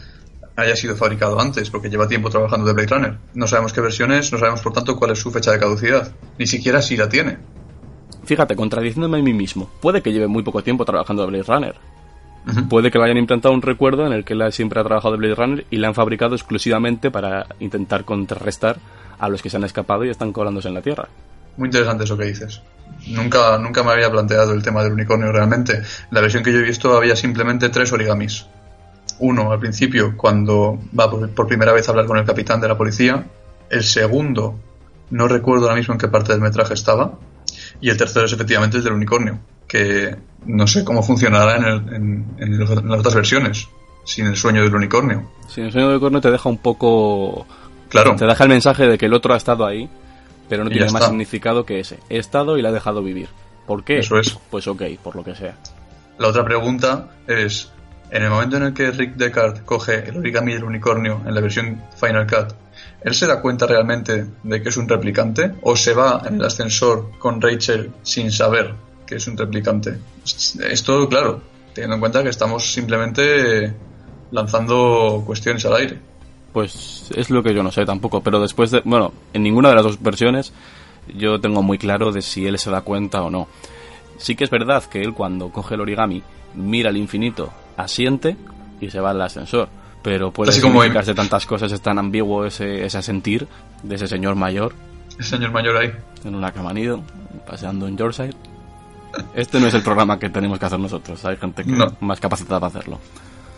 haya 0.55 0.75
sido 0.75 0.95
fabricado 0.95 1.39
antes, 1.39 1.69
porque 1.69 1.89
lleva 1.89 2.07
tiempo 2.07 2.29
trabajando 2.29 2.65
de 2.65 2.73
Blade 2.73 2.87
Runner. 2.87 3.17
No 3.33 3.47
sabemos 3.47 3.73
qué 3.73 3.81
versión 3.81 4.11
es, 4.11 4.31
no 4.31 4.39
sabemos 4.39 4.61
por 4.61 4.73
tanto 4.73 4.95
cuál 4.95 5.11
es 5.11 5.19
su 5.19 5.31
fecha 5.31 5.51
de 5.51 5.59
caducidad, 5.59 6.11
ni 6.37 6.47
siquiera 6.47 6.81
si 6.81 6.95
la 6.95 7.09
tiene. 7.09 7.37
Fíjate, 8.23 8.55
contradiciéndome 8.55 9.19
a 9.19 9.21
mí 9.21 9.33
mismo. 9.33 9.69
Puede 9.81 10.01
que 10.01 10.11
lleve 10.11 10.27
muy 10.27 10.43
poco 10.43 10.63
tiempo 10.63 10.85
trabajando 10.85 11.23
de 11.23 11.29
Blade 11.29 11.43
Runner. 11.43 11.75
Puede 12.69 12.91
que 12.91 12.99
le 12.99 13.05
hayan 13.05 13.17
implantado 13.17 13.55
un 13.55 13.61
recuerdo 13.61 14.05
en 14.05 14.13
el 14.13 14.23
que 14.23 14.33
él 14.33 14.53
siempre 14.53 14.79
ha 14.79 14.83
trabajado 14.83 15.13
de 15.13 15.17
Blade 15.17 15.35
Runner 15.35 15.65
y 15.71 15.77
le 15.77 15.87
han 15.87 15.95
fabricado 15.95 16.35
exclusivamente 16.35 17.09
para 17.09 17.47
intentar 17.59 18.05
contrarrestar 18.05 18.77
a 19.17 19.29
los 19.29 19.41
que 19.41 19.49
se 19.49 19.57
han 19.57 19.63
escapado 19.63 20.05
y 20.05 20.09
están 20.09 20.31
colándose 20.31 20.67
en 20.67 20.75
la 20.75 20.81
Tierra. 20.81 21.07
Muy 21.57 21.67
interesante 21.67 22.03
eso 22.03 22.17
que 22.17 22.25
dices. 22.25 22.61
Nunca, 23.07 23.57
nunca 23.57 23.83
me 23.83 23.91
había 23.91 24.11
planteado 24.11 24.53
el 24.53 24.61
tema 24.61 24.83
del 24.83 24.93
unicornio 24.93 25.31
realmente. 25.31 25.81
La 26.11 26.21
versión 26.21 26.43
que 26.43 26.51
yo 26.51 26.59
he 26.59 26.63
visto 26.63 26.95
había 26.95 27.15
simplemente 27.15 27.69
tres 27.69 27.91
origamis. 27.93 28.45
Uno 29.19 29.51
al 29.51 29.59
principio, 29.59 30.15
cuando 30.17 30.79
va 30.97 31.09
por, 31.09 31.29
por 31.29 31.47
primera 31.47 31.71
vez 31.71 31.87
a 31.87 31.91
hablar 31.91 32.05
con 32.05 32.17
el 32.17 32.25
capitán 32.25 32.59
de 32.59 32.67
la 32.67 32.77
policía. 32.77 33.25
El 33.69 33.83
segundo, 33.83 34.59
no 35.09 35.27
recuerdo 35.27 35.65
ahora 35.65 35.75
mismo 35.75 35.93
en 35.93 35.99
qué 35.99 36.07
parte 36.07 36.33
del 36.33 36.41
metraje 36.41 36.73
estaba 36.73 37.13
y 37.81 37.89
el 37.89 37.97
tercero 37.97 38.25
es 38.25 38.33
efectivamente 38.33 38.77
el 38.77 38.83
del 38.83 38.93
unicornio, 38.93 39.39
que 39.67 40.15
no 40.45 40.67
sé 40.67 40.83
cómo 40.83 41.03
funcionará 41.03 41.57
en, 41.57 42.25
en, 42.37 42.59
las 42.59 42.69
otras 42.69 43.15
versiones, 43.15 43.67
sin 44.03 44.27
el 44.27 44.35
sueño 44.35 44.63
del 44.63 44.75
unicornio. 44.75 45.29
Sin 45.47 45.65
el 45.65 45.71
sueño 45.71 45.87
del 45.87 45.95
unicornio 45.95 46.21
te 46.21 46.31
deja 46.31 46.49
un 46.49 46.57
poco... 46.57 47.45
Claro. 47.89 48.15
Te 48.15 48.25
deja 48.25 48.43
el 48.43 48.49
mensaje 48.49 48.87
de 48.87 48.97
que 48.97 49.05
el 49.05 49.13
otro 49.13 49.33
ha 49.33 49.37
estado 49.37 49.65
ahí, 49.65 49.89
pero 50.49 50.63
no 50.63 50.69
tiene 50.69 50.91
más 50.91 51.05
significado 51.05 51.65
que 51.65 51.79
ese. 51.79 51.99
He 52.09 52.17
estado 52.17 52.57
y 52.57 52.61
la 52.61 52.69
ha 52.69 52.71
dejado 52.71 53.03
vivir. 53.03 53.29
¿Por 53.65 53.83
qué? 53.83 53.99
Eso 53.99 54.17
es. 54.17 54.37
Pues 54.49 54.67
ok, 54.67 54.83
por 55.03 55.15
lo 55.15 55.23
que 55.23 55.35
sea. 55.35 55.55
La 56.17 56.27
otra 56.29 56.43
pregunta 56.43 57.09
es, 57.27 57.71
en 58.11 58.23
el 58.23 58.29
momento 58.29 58.57
en 58.57 58.63
el 58.63 58.73
que 58.73 58.91
Rick 58.91 59.15
Deckard 59.15 59.65
coge 59.65 60.09
el 60.09 60.17
origami 60.17 60.53
del 60.53 60.63
unicornio 60.63 61.21
en 61.25 61.33
la 61.33 61.41
versión 61.41 61.81
Final 61.95 62.27
Cut, 62.27 62.53
¿Él 63.01 63.13
se 63.13 63.27
da 63.27 63.39
cuenta 63.39 63.67
realmente 63.67 64.25
de 64.41 64.63
que 64.63 64.69
es 64.69 64.77
un 64.77 64.89
replicante? 64.89 65.53
¿O 65.61 65.75
se 65.75 65.93
va 65.93 66.23
en 66.25 66.35
el 66.35 66.45
ascensor 66.45 67.11
con 67.19 67.39
Rachel 67.39 67.91
sin 68.01 68.31
saber 68.31 68.73
que 69.05 69.17
es 69.17 69.27
un 69.27 69.37
replicante? 69.37 69.99
Esto, 70.23 71.07
claro, 71.07 71.39
teniendo 71.73 71.95
en 71.95 71.99
cuenta 71.99 72.23
que 72.23 72.29
estamos 72.29 72.73
simplemente 72.73 73.73
lanzando 74.31 75.23
cuestiones 75.25 75.63
al 75.65 75.75
aire. 75.75 75.99
Pues 76.51 77.11
es 77.15 77.29
lo 77.29 77.43
que 77.43 77.53
yo 77.53 77.61
no 77.61 77.71
sé 77.71 77.85
tampoco, 77.85 78.21
pero 78.21 78.41
después 78.41 78.71
de, 78.71 78.81
bueno, 78.83 79.13
en 79.33 79.43
ninguna 79.43 79.69
de 79.69 79.75
las 79.75 79.83
dos 79.83 80.01
versiones 80.01 80.51
yo 81.15 81.39
tengo 81.39 81.61
muy 81.61 81.77
claro 81.77 82.11
de 82.11 82.23
si 82.23 82.47
él 82.47 82.57
se 82.57 82.71
da 82.71 82.81
cuenta 82.81 83.21
o 83.21 83.29
no. 83.29 83.47
Sí 84.17 84.35
que 84.35 84.45
es 84.45 84.49
verdad 84.49 84.83
que 84.85 85.01
él 85.01 85.13
cuando 85.13 85.49
coge 85.49 85.75
el 85.75 85.81
origami 85.81 86.23
mira 86.55 86.89
al 86.89 86.97
infinito, 86.97 87.51
asiente 87.77 88.37
y 88.81 88.89
se 88.89 88.99
va 88.99 89.11
al 89.11 89.21
ascensor 89.21 89.69
pero 90.05 90.29
puede 90.29 90.51
significarse 90.51 91.15
tantas 91.15 91.47
cosas, 91.47 91.71
es 91.71 91.81
tan 91.81 91.97
ambiguo 91.97 92.45
ese, 92.45 92.85
ese 92.85 93.01
sentir 93.01 93.47
de 93.81 93.95
ese 93.95 94.05
señor 94.05 94.35
mayor. 94.35 94.75
El 95.17 95.25
señor 95.25 95.51
mayor 95.51 95.77
ahí. 95.77 95.91
En 96.23 96.35
una 96.35 96.51
camanido, 96.51 97.01
paseando 97.47 97.87
en 97.87 97.97
Yorkshire. 97.97 98.35
Este 99.33 99.59
no 99.59 99.65
es 99.65 99.73
el 99.73 99.81
programa 99.81 100.19
que 100.19 100.29
tenemos 100.29 100.59
que 100.59 100.65
hacer 100.67 100.77
nosotros, 100.77 101.25
hay 101.25 101.37
gente 101.37 101.63
que 101.63 101.75
más 102.01 102.19
capacitada 102.19 102.59
para 102.59 102.69
hacerlo. 102.69 102.99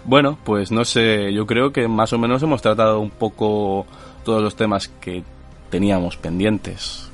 Bueno, 0.05 0.37
pues 0.45 0.71
no 0.71 0.85
sé, 0.85 1.33
yo 1.33 1.45
creo 1.45 1.73
que 1.73 1.85
más 1.89 2.13
o 2.13 2.17
menos 2.17 2.41
hemos 2.41 2.61
tratado 2.61 3.01
un 3.01 3.09
poco 3.09 3.85
todos 4.23 4.41
los 4.41 4.55
temas 4.55 4.87
que 4.87 5.25
teníamos 5.69 6.15
pendientes. 6.15 7.06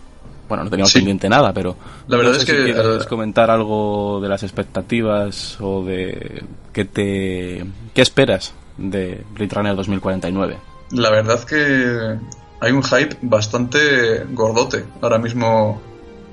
Bueno, 0.53 0.65
no 0.65 0.69
teníamos 0.69 0.93
pendiente 0.93 1.27
nada, 1.27 1.51
pero 1.51 1.75
la 2.07 2.15
verdad 2.15 2.35
es 2.35 2.45
que 2.45 2.63
quieres 2.63 3.07
comentar 3.07 3.49
algo 3.49 4.19
de 4.21 4.29
las 4.29 4.43
expectativas 4.43 5.57
o 5.59 5.83
de 5.83 6.43
qué 6.71 6.85
te 6.85 7.65
qué 7.91 8.01
esperas 8.03 8.53
de 8.77 9.23
Blade 9.33 9.51
Runner 9.51 9.75
2049. 9.75 10.57
La 10.91 11.09
verdad 11.09 11.43
que 11.43 12.19
hay 12.59 12.71
un 12.71 12.83
hype 12.83 13.17
bastante 13.23 14.25
gordote 14.29 14.85
ahora 15.01 15.17
mismo 15.17 15.81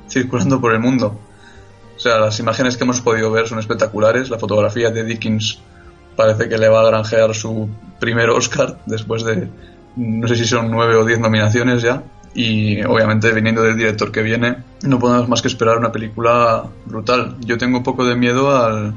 circulando 0.06 0.60
por 0.60 0.74
el 0.74 0.80
mundo. 0.80 1.18
O 1.96 1.98
sea, 1.98 2.18
las 2.18 2.38
imágenes 2.40 2.76
que 2.76 2.84
hemos 2.84 3.00
podido 3.00 3.30
ver 3.30 3.48
son 3.48 3.58
espectaculares. 3.58 4.28
La 4.28 4.38
fotografía 4.38 4.90
de 4.90 5.02
Dickens 5.02 5.60
parece 6.14 6.46
que 6.46 6.58
le 6.58 6.68
va 6.68 6.82
a 6.82 6.90
granjear 6.90 7.34
su 7.34 7.70
primer 7.98 8.28
Oscar 8.28 8.80
después 8.84 9.24
de 9.24 9.48
no 9.96 10.28
sé 10.28 10.36
si 10.36 10.44
son 10.44 10.70
nueve 10.70 10.94
o 10.96 11.06
diez 11.06 11.18
nominaciones 11.18 11.80
ya. 11.80 12.02
Y 12.34 12.82
obviamente 12.82 13.32
viniendo 13.32 13.62
del 13.62 13.76
director 13.76 14.12
que 14.12 14.22
viene, 14.22 14.56
no 14.82 14.98
podemos 14.98 15.28
más 15.28 15.42
que 15.42 15.48
esperar 15.48 15.78
una 15.78 15.90
película 15.90 16.64
brutal. 16.86 17.36
Yo 17.40 17.58
tengo 17.58 17.78
un 17.78 17.82
poco 17.82 18.04
de 18.04 18.14
miedo 18.14 18.54
al, 18.54 18.94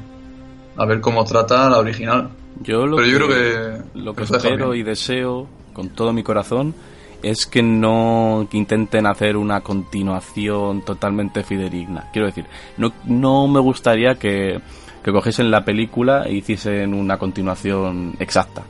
a 0.77 0.85
ver 0.85 1.01
cómo 1.01 1.23
trata 1.23 1.69
la 1.69 1.79
original. 1.79 2.29
Yo 2.61 2.85
lo 2.85 2.97
que, 2.97 3.81
lo 3.95 4.13
que 4.13 4.23
espero 4.23 4.75
y 4.75 4.83
deseo 4.83 5.47
con 5.73 5.89
todo 5.89 6.13
mi 6.13 6.21
corazón 6.21 6.75
es 7.23 7.45
que 7.45 7.63
no 7.63 8.47
intenten 8.51 9.07
hacer 9.07 9.37
una 9.37 9.61
continuación 9.61 10.83
totalmente 10.83 11.43
fidedigna. 11.43 12.09
Quiero 12.11 12.27
decir, 12.27 12.45
no, 12.77 12.93
no 13.05 13.47
me 13.47 13.59
gustaría 13.61 14.15
que, 14.15 14.59
que 15.03 15.11
cogiesen 15.11 15.49
la 15.49 15.63
película 15.63 16.23
e 16.25 16.33
hiciesen 16.33 16.93
una 16.93 17.17
continuación 17.17 18.13
exacta. 18.19 18.63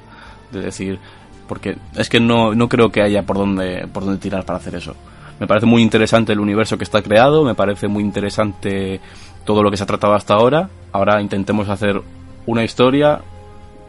Es 0.53 0.63
decir, 0.63 0.99
porque 1.47 1.77
es 1.95 2.09
que 2.09 2.19
no, 2.19 2.55
no 2.55 2.69
creo 2.69 2.91
que 2.91 3.01
haya 3.01 3.23
por 3.23 3.37
dónde, 3.37 3.87
por 3.91 4.05
dónde 4.05 4.19
tirar 4.19 4.45
para 4.45 4.57
hacer 4.57 4.75
eso. 4.75 4.95
Me 5.39 5.47
parece 5.47 5.65
muy 5.65 5.81
interesante 5.81 6.33
el 6.33 6.39
universo 6.39 6.77
que 6.77 6.83
está 6.83 7.01
creado, 7.01 7.43
me 7.43 7.55
parece 7.55 7.87
muy 7.87 8.03
interesante 8.03 9.01
todo 9.45 9.63
lo 9.63 9.71
que 9.71 9.77
se 9.77 9.83
ha 9.83 9.87
tratado 9.87 10.13
hasta 10.13 10.35
ahora. 10.35 10.69
Ahora 10.91 11.21
intentemos 11.21 11.69
hacer 11.69 12.01
una 12.45 12.63
historia 12.63 13.21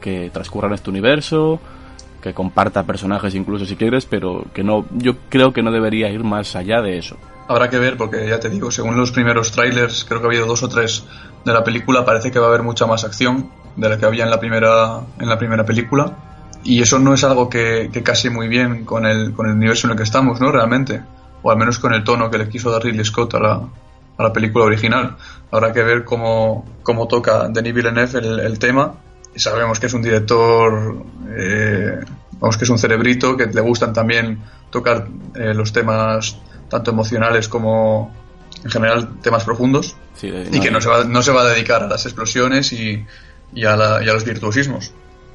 que 0.00 0.30
transcurra 0.32 0.68
en 0.68 0.74
este 0.74 0.90
universo, 0.90 1.60
que 2.22 2.34
comparta 2.34 2.82
personajes 2.84 3.34
incluso 3.34 3.66
si 3.66 3.76
quieres, 3.76 4.06
pero 4.06 4.44
que 4.54 4.64
no, 4.64 4.86
yo 4.92 5.16
creo 5.28 5.52
que 5.52 5.62
no 5.62 5.70
debería 5.70 6.10
ir 6.10 6.24
más 6.24 6.56
allá 6.56 6.80
de 6.80 6.98
eso. 6.98 7.16
Habrá 7.48 7.68
que 7.68 7.78
ver, 7.78 7.98
porque 7.98 8.26
ya 8.26 8.40
te 8.40 8.48
digo, 8.48 8.70
según 8.70 8.96
los 8.96 9.12
primeros 9.12 9.52
trailers, 9.52 10.04
creo 10.04 10.20
que 10.20 10.26
ha 10.26 10.30
habido 10.30 10.46
dos 10.46 10.62
o 10.62 10.68
tres 10.68 11.04
de 11.44 11.52
la 11.52 11.62
película, 11.62 12.04
parece 12.04 12.30
que 12.30 12.38
va 12.38 12.46
a 12.46 12.48
haber 12.48 12.62
mucha 12.62 12.86
más 12.86 13.04
acción 13.04 13.50
de 13.76 13.88
la 13.90 13.98
que 13.98 14.06
había 14.06 14.24
en 14.24 14.30
la 14.30 14.40
primera, 14.40 15.00
en 15.18 15.28
la 15.28 15.38
primera 15.38 15.66
película. 15.66 16.23
Y 16.64 16.81
eso 16.81 16.98
no 16.98 17.14
es 17.14 17.22
algo 17.24 17.48
que, 17.48 17.90
que, 17.92 18.03
case 18.03 18.31
muy 18.31 18.48
bien 18.48 18.85
con 18.85 19.05
el, 19.05 19.33
con 19.33 19.46
el 19.46 19.53
universo 19.53 19.87
en 19.87 19.92
el 19.92 19.96
que 19.96 20.03
estamos, 20.03 20.40
¿no? 20.40 20.50
Realmente. 20.50 21.03
O 21.42 21.50
al 21.50 21.59
menos 21.59 21.79
con 21.79 21.92
el 21.92 22.03
tono 22.03 22.31
que 22.31 22.38
le 22.38 22.48
quiso 22.48 22.70
dar 22.70 22.83
Ridley 22.83 23.05
Scott 23.05 23.35
a 23.35 23.38
la, 23.38 23.61
a 24.16 24.22
la 24.22 24.33
película 24.33 24.64
original. 24.64 25.16
Habrá 25.50 25.72
que 25.72 25.83
ver 25.83 26.05
cómo, 26.05 26.64
cómo 26.83 27.07
toca 27.07 27.48
Denis 27.48 27.74
Villeneuve 27.74 28.18
el, 28.18 28.40
el 28.40 28.59
tema. 28.59 28.94
Y 29.35 29.40
sabemos 29.40 29.79
que 29.79 29.87
es 29.87 29.94
un 29.94 30.03
director, 30.03 31.05
eh, 31.37 32.00
vamos, 32.40 32.57
que 32.57 32.64
es 32.64 32.70
un 32.70 32.79
cerebrito, 32.79 33.37
que 33.37 33.46
le 33.46 33.61
gustan 33.61 33.92
también 33.92 34.40
tocar 34.70 35.09
eh, 35.35 35.53
los 35.55 35.72
temas 35.72 36.38
tanto 36.70 36.92
emocionales 36.92 37.48
como 37.48 38.14
en 38.64 38.70
general 38.70 39.20
temas 39.20 39.44
profundos. 39.44 39.96
Sí, 40.14 40.33
y 40.50 40.61
que 40.61 40.70
no 40.70 40.81
se, 40.81 40.88
va, 40.88 41.05
no 41.05 41.22
se 41.22 41.33
va 41.33 41.42
a 41.42 41.48
dedicar 41.48 41.83
a 41.83 41.88
las 41.88 42.07
explosiones 42.07 42.72
y, 42.72 43.05
y, 43.53 43.64
a, 43.64 43.77
la, 43.77 44.03
y 44.03 44.09
a 44.09 44.14
los 44.14 44.24
virtuosismos. 44.24 44.92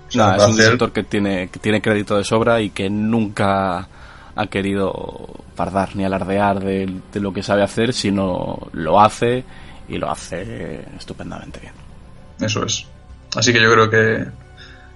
O 0.10 0.12
sea, 0.12 0.36
es 0.36 0.44
un 0.44 0.58
director 0.58 0.92
que 0.92 1.04
tiene, 1.04 1.50
que 1.50 1.60
tiene 1.60 1.82
crédito 1.82 2.18
de 2.18 2.24
sobra 2.24 2.62
y 2.62 2.72
que 2.72 2.90
nunca 2.90 3.88
ha 4.36 4.48
querido 4.48 5.28
fardar 5.56 5.96
ni 5.96 6.06
alardear 6.06 6.60
de, 6.60 7.02
de, 7.12 7.20
lo 7.20 7.34
que 7.34 7.44
sabe 7.44 7.64
hacer, 7.64 7.94
sino 7.94 8.70
lo 8.74 9.00
hace 9.00 9.44
y 9.88 9.98
lo 9.98 10.10
hace 10.10 10.86
estupendamente 10.98 11.60
bien. 11.60 11.74
Eso 12.40 12.64
es. 12.64 12.86
Así 13.36 13.54
que 13.54 13.62
yo 13.62 13.72
creo 13.72 13.90
que 13.90 14.26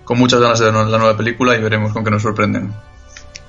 con 0.04 0.18
muchas 0.18 0.40
ganas 0.40 0.60
de 0.60 0.72
la 0.72 0.98
nueva 0.98 1.16
película 1.16 1.56
y 1.56 1.62
veremos 1.62 1.94
con 1.94 2.04
qué 2.04 2.12
nos 2.12 2.22
sorprenden. 2.22 2.74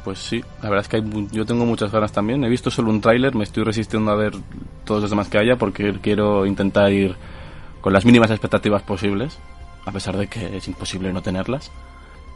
Pues 0.05 0.19
sí, 0.19 0.45
la 0.63 0.69
verdad 0.69 0.83
es 0.83 0.89
que 0.89 0.97
hay, 0.97 1.29
yo 1.33 1.47
tengo 1.47 1.65
muchas 1.65 1.91
ganas 1.91 2.13
también. 2.13 2.45
He 2.45 2.49
visto 2.49 2.71
solo 2.71 2.91
un 2.91 3.01
tráiler, 3.01 3.35
me 3.35 3.45
estoy 3.45 3.65
resistiendo 3.65 4.11
a 4.11 4.17
ver 4.17 4.35
todos 4.85 5.01
los 5.01 5.11
demás 5.11 5.29
que 5.29 5.39
haya 5.39 5.57
porque 5.57 5.95
quiero 6.03 6.45
intentar 6.45 6.93
ir 6.93 7.17
con 7.81 7.93
las 7.93 8.05
mínimas 8.05 8.31
expectativas 8.31 8.83
posibles, 8.83 9.39
a 9.85 9.93
pesar 9.93 10.17
de 10.17 10.27
que 10.27 10.57
es 10.57 10.69
imposible 10.69 11.13
no 11.13 11.23
tenerlas, 11.23 11.71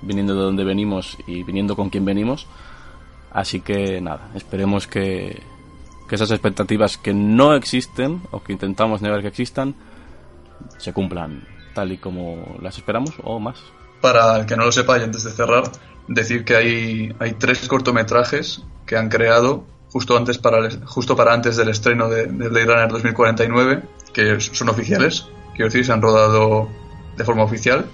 viniendo 0.03 0.35
de 0.35 0.43
donde 0.43 0.65
venimos 0.65 1.17
y 1.27 1.43
viniendo 1.43 1.77
con 1.77 1.91
quien 1.91 2.05
venimos. 2.05 2.47
Así 3.31 3.61
que 3.61 4.01
nada, 4.01 4.31
esperemos 4.35 4.87
que, 4.87 5.43
que 6.09 6.15
esas 6.15 6.31
expectativas 6.31 6.97
que 6.97 7.13
no 7.13 7.55
existen 7.55 8.23
o 8.31 8.43
que 8.43 8.53
intentamos 8.53 9.03
negar 9.03 9.21
que 9.21 9.29
existan 9.29 9.75
se 10.79 10.93
cumplan 10.93 11.47
tal 11.75 11.93
y 11.93 11.99
como 11.99 12.57
las 12.61 12.77
esperamos 12.77 13.15
o 13.23 13.39
más. 13.39 13.59
Para 14.01 14.39
el 14.39 14.47
que 14.47 14.57
no 14.57 14.65
lo 14.65 14.73
sepa 14.73 14.99
y 14.99 15.03
antes 15.03 15.25
de 15.25 15.31
cerrar, 15.31 15.65
decir 16.09 16.45
que 16.45 16.57
hay, 16.57 17.15
hay 17.19 17.33
tres 17.33 17.67
cortometrajes 17.69 18.63
que 18.87 18.97
han 18.97 19.09
creado 19.09 19.65
justo 19.91 20.17
antes 20.17 20.39
para 20.39 20.59
el, 20.59 20.85
justo 20.85 21.17
para 21.17 21.33
antes 21.33 21.57
del 21.57 21.69
estreno 21.69 22.09
de, 22.09 22.27
de 22.27 22.49
Blade 22.49 22.67
Runner 22.67 22.89
2049 22.89 23.83
que 24.13 24.41
son 24.41 24.69
oficiales 24.69 25.27
quiero 25.55 25.67
decir 25.67 25.85
se 25.85 25.93
han 25.93 26.03
rodado 26.03 26.69
de 27.19 27.25
forma 27.25 27.43
oficial 27.43 27.87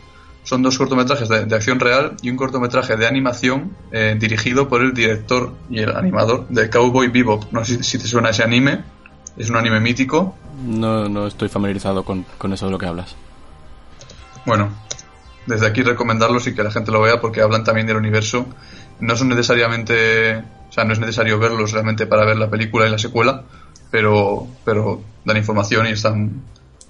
son 0.44 0.62
dos 0.62 0.76
cortometrajes 0.76 1.28
de, 1.28 1.46
de 1.46 1.56
acción 1.56 1.80
real 1.80 2.16
y 2.22 2.30
un 2.30 2.36
cortometraje 2.36 2.96
de 2.96 3.06
animación 3.06 3.74
eh, 3.90 4.14
dirigido 4.18 4.68
por 4.68 4.82
el 4.82 4.92
director 4.92 5.54
y 5.70 5.80
el 5.80 5.96
animador 5.96 6.46
de 6.48 6.68
Cowboy 6.68 7.08
Bebop. 7.08 7.50
No 7.50 7.64
sé 7.64 7.78
si, 7.78 7.82
si 7.82 7.98
te 7.98 8.06
suena 8.06 8.28
ese 8.28 8.44
anime 8.44 8.84
es 9.36 9.50
un 9.50 9.56
anime 9.56 9.80
mítico. 9.80 10.36
No, 10.64 11.08
no 11.08 11.26
estoy 11.26 11.48
familiarizado 11.48 12.04
con, 12.04 12.24
con 12.38 12.52
eso 12.52 12.66
de 12.66 12.72
lo 12.72 12.78
que 12.78 12.86
hablas. 12.86 13.16
Bueno 14.46 14.84
desde 15.46 15.66
aquí 15.66 15.82
recomendarlos 15.82 16.46
y 16.46 16.54
que 16.54 16.62
la 16.62 16.70
gente 16.70 16.90
lo 16.90 17.00
vea 17.02 17.20
porque 17.20 17.40
hablan 17.40 17.64
también 17.64 17.86
del 17.86 17.96
universo. 17.96 18.46
No 19.00 19.16
son 19.16 19.28
necesariamente, 19.28 20.36
o 20.38 20.72
sea, 20.72 20.84
no 20.84 20.92
es 20.92 20.98
necesario 20.98 21.38
verlos 21.38 21.72
realmente 21.72 22.06
para 22.06 22.24
ver 22.24 22.36
la 22.36 22.48
película 22.48 22.86
y 22.86 22.90
la 22.90 22.98
secuela, 22.98 23.42
pero, 23.90 24.46
pero 24.64 25.02
dan 25.24 25.36
información 25.36 25.86
y 25.86 25.90
están 25.90 26.42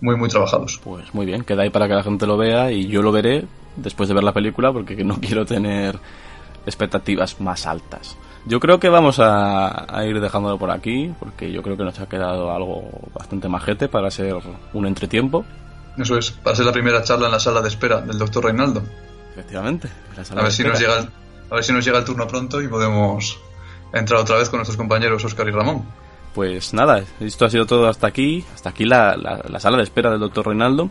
muy, 0.04 0.16
muy 0.16 0.28
trabajados. 0.28 0.78
Pues 0.84 1.12
muy 1.14 1.24
bien, 1.24 1.44
queda 1.44 1.62
ahí 1.62 1.70
para 1.70 1.88
que 1.88 1.94
la 1.94 2.02
gente 2.02 2.26
lo 2.26 2.36
vea 2.36 2.70
y 2.70 2.86
yo 2.86 3.00
lo 3.00 3.10
veré 3.10 3.46
después 3.76 4.08
de 4.08 4.14
ver 4.14 4.22
la 4.22 4.32
película 4.32 4.72
porque 4.72 4.94
no 5.04 5.18
quiero 5.18 5.46
tener 5.46 5.98
expectativas 6.66 7.40
más 7.40 7.66
altas. 7.66 8.16
Yo 8.46 8.60
creo 8.60 8.78
que 8.78 8.90
vamos 8.90 9.18
a, 9.18 9.86
a, 9.88 10.04
ir 10.04 10.20
dejándolo 10.20 10.58
por 10.58 10.70
aquí, 10.70 11.10
porque 11.18 11.50
yo 11.50 11.62
creo 11.62 11.78
que 11.78 11.84
nos 11.84 11.98
ha 11.98 12.06
quedado 12.06 12.52
algo 12.52 12.90
bastante 13.14 13.48
majete 13.48 13.88
para 13.88 14.10
ser 14.10 14.36
un 14.74 14.86
entretiempo. 14.86 15.46
Eso 15.96 16.18
es, 16.18 16.30
para 16.30 16.54
ser 16.54 16.66
la 16.66 16.72
primera 16.72 17.02
charla 17.02 17.26
en 17.26 17.32
la 17.32 17.40
sala 17.40 17.62
de 17.62 17.68
espera 17.68 18.02
del 18.02 18.18
doctor 18.18 18.44
Reinaldo. 18.44 18.82
Efectivamente. 19.32 19.88
a, 20.36 20.42
ver 20.42 20.52
si 20.52 20.62
nos 20.62 20.78
llega 20.78 20.98
el, 20.98 21.08
a 21.50 21.54
ver 21.54 21.64
si 21.64 21.72
nos 21.72 21.82
llega 21.82 21.98
el 21.98 22.04
turno 22.04 22.28
pronto 22.28 22.60
y 22.60 22.68
podemos 22.68 23.38
entrar 23.94 24.20
otra 24.20 24.36
vez 24.36 24.50
con 24.50 24.58
nuestros 24.58 24.76
compañeros 24.76 25.24
Oscar 25.24 25.48
y 25.48 25.50
Ramón. 25.50 25.86
Pues 26.34 26.74
nada, 26.74 27.04
esto 27.20 27.44
ha 27.44 27.50
sido 27.50 27.64
todo 27.64 27.86
hasta 27.88 28.08
aquí. 28.08 28.44
Hasta 28.54 28.70
aquí 28.70 28.84
la, 28.84 29.16
la, 29.16 29.40
la 29.48 29.60
sala 29.60 29.76
de 29.76 29.84
espera 29.84 30.10
del 30.10 30.20
doctor 30.20 30.48
Reinaldo. 30.48 30.90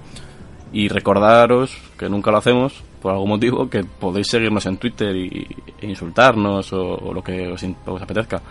Y 0.72 0.88
recordaros, 0.88 1.78
que 2.00 2.10
nunca 2.10 2.32
lo 2.32 2.38
hacemos, 2.38 2.84
por 3.02 3.12
algún 3.12 3.30
motivo, 3.30 3.70
que 3.70 3.84
podéis 3.84 4.28
seguirnos 4.28 4.66
en 4.66 4.78
Twitter 4.78 5.16
y, 5.16 5.48
e 5.80 5.86
insultarnos 5.86 6.72
o, 6.74 6.96
o, 6.96 7.14
lo 7.14 7.22
que 7.22 7.52
os, 7.52 7.64
os 7.86 8.02
apetezca. 8.02 8.42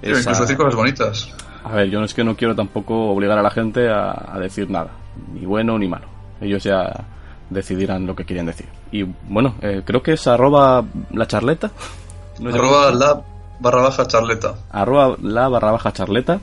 Esa... 0.00 0.20
incluso 0.20 0.42
decir 0.42 0.56
cosas 0.56 0.74
bonitas. 0.76 1.34
A 1.64 1.76
ver, 1.76 1.88
yo 1.88 1.98
no 1.98 2.04
es 2.04 2.12
que 2.12 2.22
no 2.22 2.36
quiero 2.36 2.54
tampoco 2.54 3.10
obligar 3.10 3.38
a 3.38 3.42
la 3.42 3.50
gente 3.50 3.88
a, 3.88 4.34
a, 4.34 4.38
decir 4.38 4.70
nada, 4.70 4.90
ni 5.32 5.46
bueno 5.46 5.78
ni 5.78 5.88
malo. 5.88 6.06
Ellos 6.40 6.62
ya 6.62 6.92
decidirán 7.48 8.06
lo 8.06 8.14
que 8.14 8.26
quieren 8.26 8.46
decir. 8.46 8.66
Y 8.92 9.02
bueno, 9.02 9.54
eh, 9.62 9.82
creo 9.84 10.02
que 10.02 10.12
es 10.12 10.26
arroba 10.26 10.84
la 11.12 11.26
charleta. 11.26 11.70
¿No 12.38 12.50
es 12.50 12.54
arroba 12.54 12.92
la 12.92 13.22
barra 13.60 13.82
baja 13.82 14.06
charleta. 14.06 14.54
Arroba 14.70 15.16
la 15.22 15.48
barra 15.48 15.72
baja 15.72 15.92
charleta. 15.92 16.40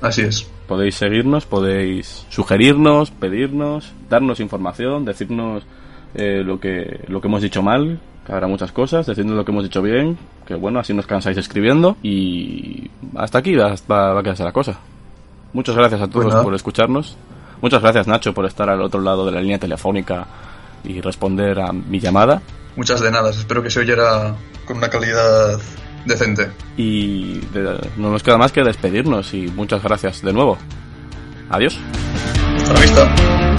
Así 0.00 0.22
es. 0.22 0.48
Podéis 0.66 0.94
seguirnos, 0.94 1.46
podéis 1.46 2.26
sugerirnos, 2.28 3.10
pedirnos, 3.10 3.92
darnos 4.08 4.40
información, 4.40 5.04
decirnos 5.04 5.64
eh, 6.14 6.42
lo, 6.44 6.60
que, 6.60 7.04
lo 7.08 7.20
que 7.20 7.28
hemos 7.28 7.42
dicho 7.42 7.62
mal, 7.62 8.00
que 8.24 8.32
habrá 8.32 8.46
muchas 8.46 8.72
cosas, 8.72 9.06
decirnos 9.06 9.36
lo 9.36 9.44
que 9.44 9.50
hemos 9.50 9.64
dicho 9.64 9.82
bien, 9.82 10.16
que 10.46 10.54
bueno, 10.54 10.78
así 10.78 10.94
nos 10.94 11.06
cansáis 11.06 11.36
escribiendo 11.36 11.96
y 12.02 12.90
hasta 13.16 13.38
aquí 13.38 13.56
va, 13.56 13.74
va, 13.90 14.14
va 14.14 14.20
a 14.20 14.22
quedarse 14.22 14.44
la 14.44 14.52
cosa. 14.52 14.78
Muchas 15.52 15.74
gracias 15.74 16.00
a 16.00 16.08
todos 16.08 16.32
pues 16.32 16.44
por 16.44 16.54
escucharnos. 16.54 17.16
Muchas 17.60 17.82
gracias 17.82 18.06
Nacho 18.06 18.32
por 18.32 18.46
estar 18.46 18.70
al 18.70 18.80
otro 18.80 19.00
lado 19.00 19.26
de 19.26 19.32
la 19.32 19.40
línea 19.40 19.58
telefónica 19.58 20.26
y 20.84 21.00
responder 21.00 21.60
a 21.60 21.72
mi 21.72 22.00
llamada. 22.00 22.40
Muchas 22.76 23.00
de 23.00 23.10
nada, 23.10 23.30
espero 23.30 23.62
que 23.62 23.70
se 23.70 23.80
oyera 23.80 24.34
con 24.64 24.78
una 24.78 24.88
calidad 24.88 25.58
decente. 26.04 26.50
Y 26.76 27.38
de, 27.52 27.78
no 27.96 28.10
nos 28.10 28.22
queda 28.22 28.38
más 28.38 28.52
que 28.52 28.62
despedirnos 28.62 29.34
y 29.34 29.48
muchas 29.48 29.82
gracias 29.82 30.22
de 30.22 30.32
nuevo. 30.32 30.58
Adiós. 31.50 31.78
Hasta 32.56 32.72
la 32.72 32.80
vista. 32.80 33.49